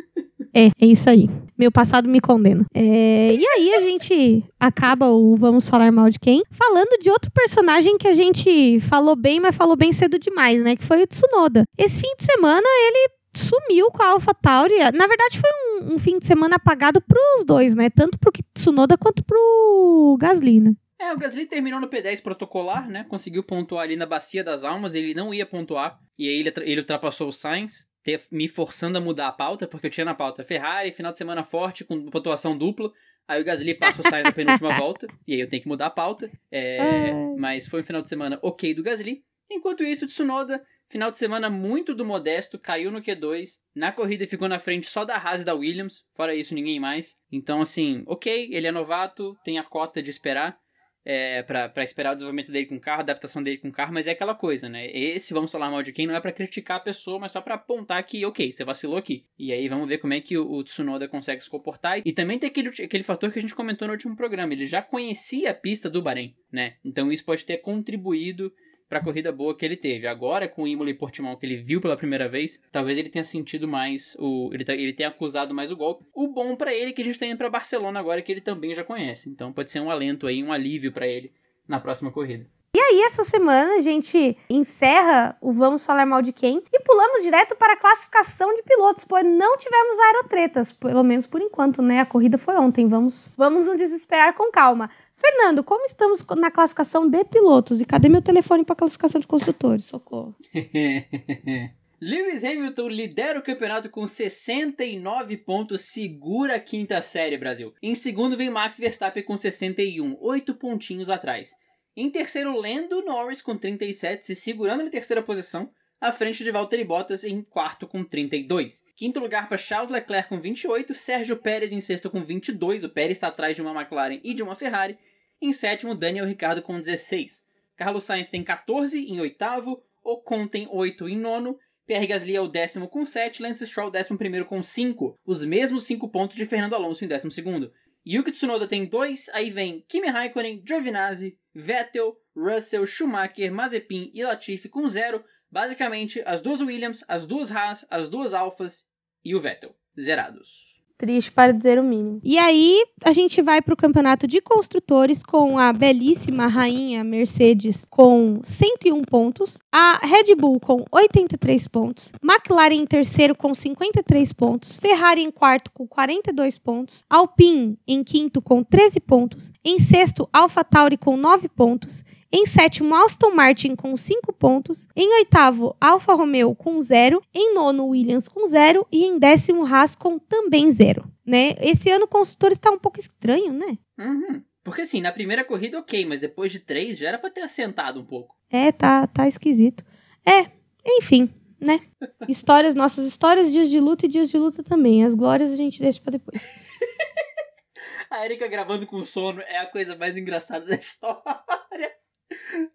[0.55, 1.31] É, é isso aí.
[1.59, 2.67] Meu passado me condena.
[2.75, 7.31] É, e aí a gente acaba o Vamos Falar Mal de Quem falando de outro
[7.31, 10.77] personagem que a gente falou bem, mas falou bem cedo demais, né?
[10.77, 11.65] Que foi o Tsunoda.
[11.79, 14.75] Esse fim de semana ele sumiu com a AlphaTauri.
[14.95, 15.51] Na verdade foi
[15.83, 17.89] um, um fim de semana apagado pros dois, né?
[17.91, 20.73] Tanto pro Tsunoda quanto pro Gasly, né?
[20.99, 23.05] É, o Gasly terminou no P10 protocolar, né?
[23.09, 25.99] Conseguiu pontuar ali na Bacia das Almas, ele não ia pontuar.
[26.19, 29.87] E aí ele, ele ultrapassou o Sainz, ter- me forçando a mudar a pauta, porque
[29.89, 32.93] eu tinha na pauta Ferrari, final de semana forte, com pontuação dupla.
[33.27, 35.87] Aí o Gasly passa o Sainz na penúltima volta, e aí eu tenho que mudar
[35.87, 36.31] a pauta.
[36.53, 39.25] É, mas foi um final de semana ok do Gasly.
[39.51, 40.63] Enquanto isso, o Tsunoda,
[40.93, 43.59] final de semana muito do modesto, caiu no Q2.
[43.75, 47.17] Na corrida ficou na frente só da Haas e da Williams, fora isso ninguém mais.
[47.31, 50.61] Então assim, ok, ele é novato, tem a cota de esperar
[51.05, 53.93] é, pra esperar o desenvolvimento dele com o carro, a adaptação dele com o carro,
[53.93, 54.87] mas é aquela coisa, né?
[54.87, 57.57] Esse, vamos falar mal de quem, não é pra criticar a pessoa, mas só pra
[57.57, 59.27] apontar que, ok, você vacilou aqui.
[59.39, 62.01] E aí vamos ver como é que o, o Tsunoda consegue se comportar.
[62.05, 64.81] E também tem aquele, aquele fator que a gente comentou no último programa, ele já
[64.81, 66.77] conhecia a pista do Bahrein, né?
[66.85, 68.53] Então isso pode ter contribuído
[68.93, 70.07] pra corrida boa que ele teve.
[70.07, 73.25] Agora, com o Imola e Portimão, que ele viu pela primeira vez, talvez ele tenha
[73.25, 74.51] sentido mais o.
[74.53, 76.05] Ele, tá- ele tenha acusado mais o golpe.
[76.15, 78.43] O bom pra ele é que a gente tá indo pra Barcelona agora, que ele
[78.43, 79.31] também já conhece.
[79.31, 81.33] Então pode ser um alento aí, um alívio pra ele
[81.67, 82.47] na próxima corrida.
[82.75, 87.57] E essa semana a gente encerra o Vamos Falar Mal de Quem e pulamos direto
[87.57, 92.01] para a classificação de pilotos, pois não tivemos aerotretas, pelo menos por enquanto, né?
[92.01, 94.91] A corrida foi ontem, vamos, vamos nos desesperar com calma.
[95.23, 97.81] Fernando, como estamos na classificação de pilotos?
[97.81, 99.85] E cadê meu telefone para classificação de construtores?
[99.85, 100.35] Socorro.
[102.03, 107.73] Lewis Hamilton lidera o campeonato com 69 pontos, segura a quinta série, Brasil.
[107.81, 111.53] Em segundo vem Max Verstappen com 61, 8 pontinhos atrás.
[111.97, 115.71] Em terceiro, Lando Norris com 37, se segurando na terceira posição,
[116.01, 118.83] à frente de Valtteri Bottas em quarto com 32.
[118.97, 123.19] Quinto lugar para Charles Leclerc com 28, Sérgio Pérez em sexto com 22, o Pérez
[123.19, 124.99] está atrás de uma McLaren e de uma Ferrari.
[125.43, 127.43] Em sétimo, Daniel Ricciardo com 16.
[127.77, 132.47] Carlos Sainz tem 14 em oitavo, Ocon tem 8 em nono, Pierre Gasly é o
[132.47, 136.75] décimo com 7, Lance Stroll décimo primeiro com 5, os mesmos 5 pontos de Fernando
[136.75, 137.73] Alonso em décimo segundo.
[138.07, 144.69] Yuki Tsunoda tem 2, aí vem Kimi Raikkonen, Giovinazzi, Vettel, Russell, Schumacher, Mazepin e Latifi
[144.69, 148.87] com 0, basicamente as duas Williams, as duas Haas, as duas Alfas
[149.25, 150.72] e o Vettel, zerados.
[151.03, 152.21] Triste para dizer o mínimo.
[152.23, 157.85] E aí, a gente vai para o campeonato de construtores com a belíssima rainha Mercedes
[157.91, 164.77] com 101 pontos, a Red Bull com 83 pontos, McLaren em terceiro com 53 pontos,
[164.77, 170.97] Ferrari em quarto com 42 pontos, Alpine em quinto com 13 pontos, em sexto, AlphaTauri
[170.97, 174.89] com 9 pontos, em sétimo, Aston Martin com 5 pontos.
[174.97, 177.23] Em oitavo, Alfa Romeo com 0.
[177.35, 178.87] Em nono, Williams com 0.
[178.91, 181.05] E em décimo, Haas com também 0.
[181.27, 181.55] Né?
[181.61, 183.77] Esse ano o construtor está um pouco estranho, né?
[183.99, 184.43] Uhum.
[184.65, 188.01] Porque assim, na primeira corrida ok, mas depois de três já era pra ter assentado
[188.01, 188.35] um pouco.
[188.49, 189.85] É, tá, tá esquisito.
[190.25, 190.51] É,
[190.87, 191.29] enfim,
[191.61, 191.81] né?
[192.27, 195.05] Histórias, nossas histórias, dias de luta e dias de luta também.
[195.05, 196.43] As glórias a gente deixa pra depois.
[198.09, 201.23] A Erika gravando com sono é a coisa mais engraçada da história.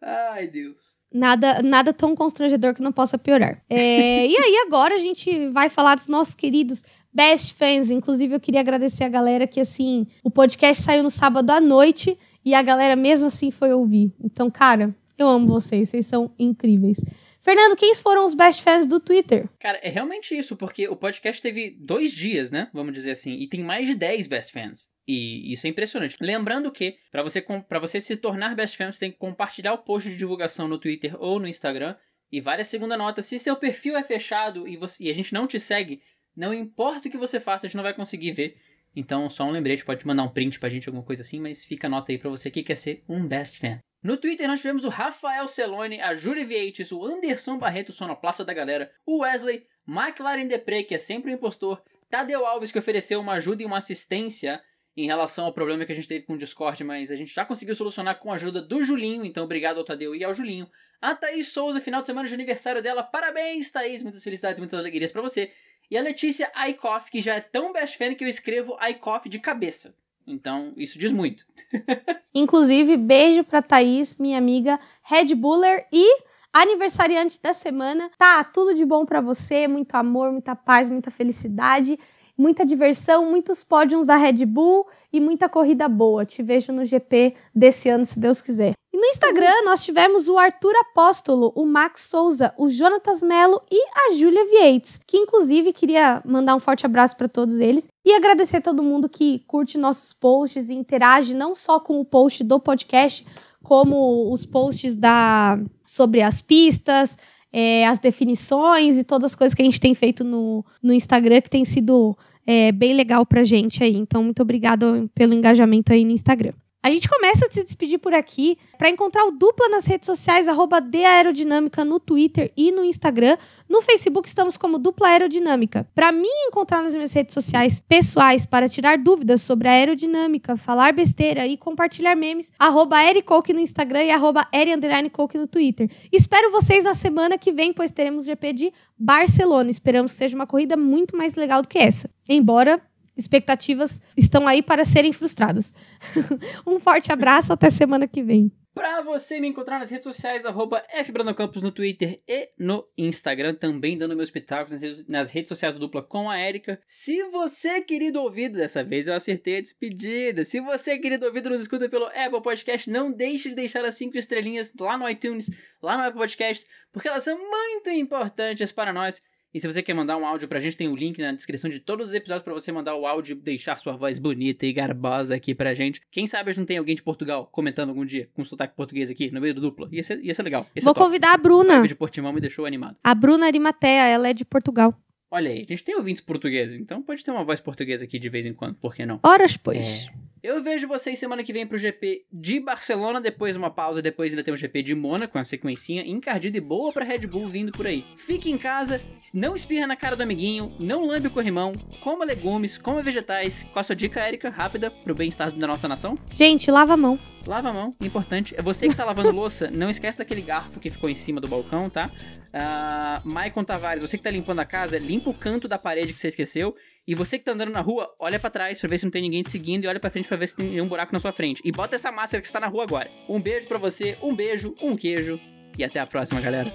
[0.02, 0.98] Ai, Deus.
[1.12, 3.64] Nada, nada tão constrangedor que não possa piorar.
[3.70, 6.84] É, e aí, agora a gente vai falar dos nossos queridos
[7.14, 7.90] best fans.
[7.90, 12.18] Inclusive, eu queria agradecer a galera que, assim, o podcast saiu no sábado à noite
[12.46, 14.14] e a galera mesmo assim foi ouvir.
[14.24, 16.98] Então, cara, eu amo vocês, vocês são incríveis.
[17.42, 19.50] Fernando, quem foram os best fans do Twitter?
[19.60, 22.70] Cara, é realmente isso, porque o podcast teve dois dias, né?
[22.74, 24.90] Vamos dizer assim, e tem mais de 10 best fans.
[25.08, 26.18] E isso é impressionante.
[26.20, 27.46] Lembrando que, para você,
[27.80, 31.16] você se tornar best fan, você tem que compartilhar o post de divulgação no Twitter
[31.20, 31.96] ou no Instagram.
[32.30, 33.22] E a segunda nota.
[33.22, 36.02] Se seu perfil é fechado e, você, e a gente não te segue,
[36.36, 38.58] não importa o que você faça, a gente não vai conseguir ver.
[38.94, 41.88] Então, só um lembrete, pode mandar um print pra gente, alguma coisa assim, mas fica
[41.88, 43.80] a nota aí pra você que quer ser um best fan.
[44.04, 48.54] No Twitter nós tivemos o Rafael Celone, a Júlia Vieites, o Anderson Barreto, sonoplasta da
[48.54, 53.34] galera, o Wesley, McLaren Depre, que é sempre um impostor, Tadeu Alves, que ofereceu uma
[53.34, 54.62] ajuda e uma assistência
[54.98, 57.46] em relação ao problema que a gente teve com o Discord, mas a gente já
[57.46, 60.68] conseguiu solucionar com a ajuda do Julinho, então obrigado ao Tadeu e ao Julinho.
[61.00, 65.12] A Thaís Souza, final de semana de aniversário dela, parabéns Thaís, muitas felicidades, muitas alegrias
[65.12, 65.52] pra você.
[65.92, 69.38] E a Letícia Aikoff, que já é tão best fan que eu escrevo Aikoff de
[69.38, 69.94] cabeça.
[70.26, 71.46] Então, isso diz muito.
[72.34, 78.10] Inclusive, beijo pra Thaís, minha amiga Red Buller e aniversariante da semana.
[78.18, 81.98] Tá, tudo de bom pra você, muito amor, muita paz, muita felicidade,
[82.38, 86.26] muita diversão, muitos pódios da Red Bull e muita corrida boa.
[86.26, 88.74] Te vejo no GP desse ano, se Deus quiser.
[88.94, 93.84] E no Instagram nós tivemos o Arthur Apóstolo, o Max Souza, o Jonatas Melo e
[93.96, 98.58] a Júlia Vieites, que inclusive queria mandar um forte abraço para todos eles e agradecer
[98.58, 102.60] a todo mundo que curte nossos posts e interage não só com o post do
[102.60, 103.26] podcast,
[103.64, 107.18] como os posts da sobre as pistas,
[107.52, 111.42] é, as definições e todas as coisas que a gente tem feito no, no Instagram,
[111.42, 113.96] que tem sido é, bem legal pra gente aí.
[113.96, 116.54] Então, muito obrigado pelo engajamento aí no Instagram.
[116.84, 118.58] A gente começa a se despedir por aqui.
[118.78, 123.38] Para encontrar o Dupla nas redes sociais, arroba Aerodinâmica no Twitter e no Instagram.
[123.68, 125.86] No Facebook estamos como Dupla Aerodinâmica.
[125.94, 130.94] Para me encontrar nas minhas redes sociais pessoais para tirar dúvidas sobre a aerodinâmica, falar
[130.94, 135.90] besteira e compartilhar memes, arroba Ericoke no Instagram e arroba Eri no Twitter.
[136.12, 139.70] Espero vocês na semana que vem, pois teremos GP de Barcelona.
[139.72, 142.10] Esperamos que seja uma corrida muito mais legal do que essa.
[142.30, 142.82] Embora
[143.18, 145.74] expectativas estão aí para serem frustradas.
[146.66, 148.52] um forte abraço, até semana que vem.
[148.78, 153.98] Pra você me encontrar nas redes sociais, arroba FBranocampos no Twitter e no Instagram, também
[153.98, 156.80] dando meus pitacos nas redes, nas redes sociais do Dupla com a Erika.
[156.86, 160.46] Se você, querido ouvido, dessa vez eu acertei a despedida.
[160.46, 164.16] Se você, querido ouvido, nos escuta pelo Apple Podcast, não deixe de deixar as cinco
[164.16, 165.50] estrelinhas lá no iTunes,
[165.82, 169.24] lá no Apple Podcast, porque elas são muito importantes para nós.
[169.54, 171.70] E se você quer mandar um áudio pra gente, tem o um link na descrição
[171.70, 174.74] de todos os episódios para você mandar o áudio e deixar sua voz bonita e
[174.74, 176.02] garbosa aqui pra gente.
[176.12, 179.10] Quem sabe a gente não tem alguém de Portugal comentando algum dia com sotaque português
[179.10, 179.88] aqui no meio do duplo.
[179.92, 180.68] Ia ser, ia ser legal.
[180.76, 181.06] Ia ser Vou top.
[181.06, 181.82] convidar a Bruna.
[181.82, 182.98] O de Portimão me deixou animado.
[183.04, 184.94] A Bruna Arimatea, ela é de Portugal.
[185.32, 188.30] Olha aí, a gente tem ouvintes portugueses, então pode ter uma voz portuguesa aqui de
[188.30, 189.20] vez em quando, por que não?
[189.24, 190.06] Horas, pois.
[190.06, 190.27] É.
[190.44, 194.44] Eu vejo vocês semana que vem pro GP de Barcelona, depois uma pausa, depois ainda
[194.44, 197.88] tem o GP de Mônaco, uma sequencinha encardida e boa pra Red Bull vindo por
[197.88, 198.06] aí.
[198.16, 199.02] Fique em casa,
[199.34, 203.64] não espirra na cara do amiguinho, não lambe o corrimão, coma legumes, coma vegetais.
[203.74, 206.18] Qual a sua dica, Érica, rápida, pro bem-estar da nossa nação?
[206.36, 207.18] Gente, lava a mão.
[207.48, 208.54] Lava a mão, importante.
[208.58, 211.48] É você que tá lavando louça, não esquece daquele garfo que ficou em cima do
[211.48, 212.12] balcão, tá?
[212.48, 216.20] Uh, Maicon Tavares, você que tá limpando a casa, limpa o canto da parede que
[216.20, 216.76] você esqueceu.
[217.08, 219.22] E você que tá andando na rua, olha para trás pra ver se não tem
[219.22, 221.32] ninguém te seguindo e olha pra frente pra ver se tem um buraco na sua
[221.32, 221.62] frente.
[221.64, 223.10] E bota essa máscara que está na rua agora.
[223.30, 225.40] Um beijo para você, um beijo, um queijo
[225.78, 226.70] e até a próxima, galera.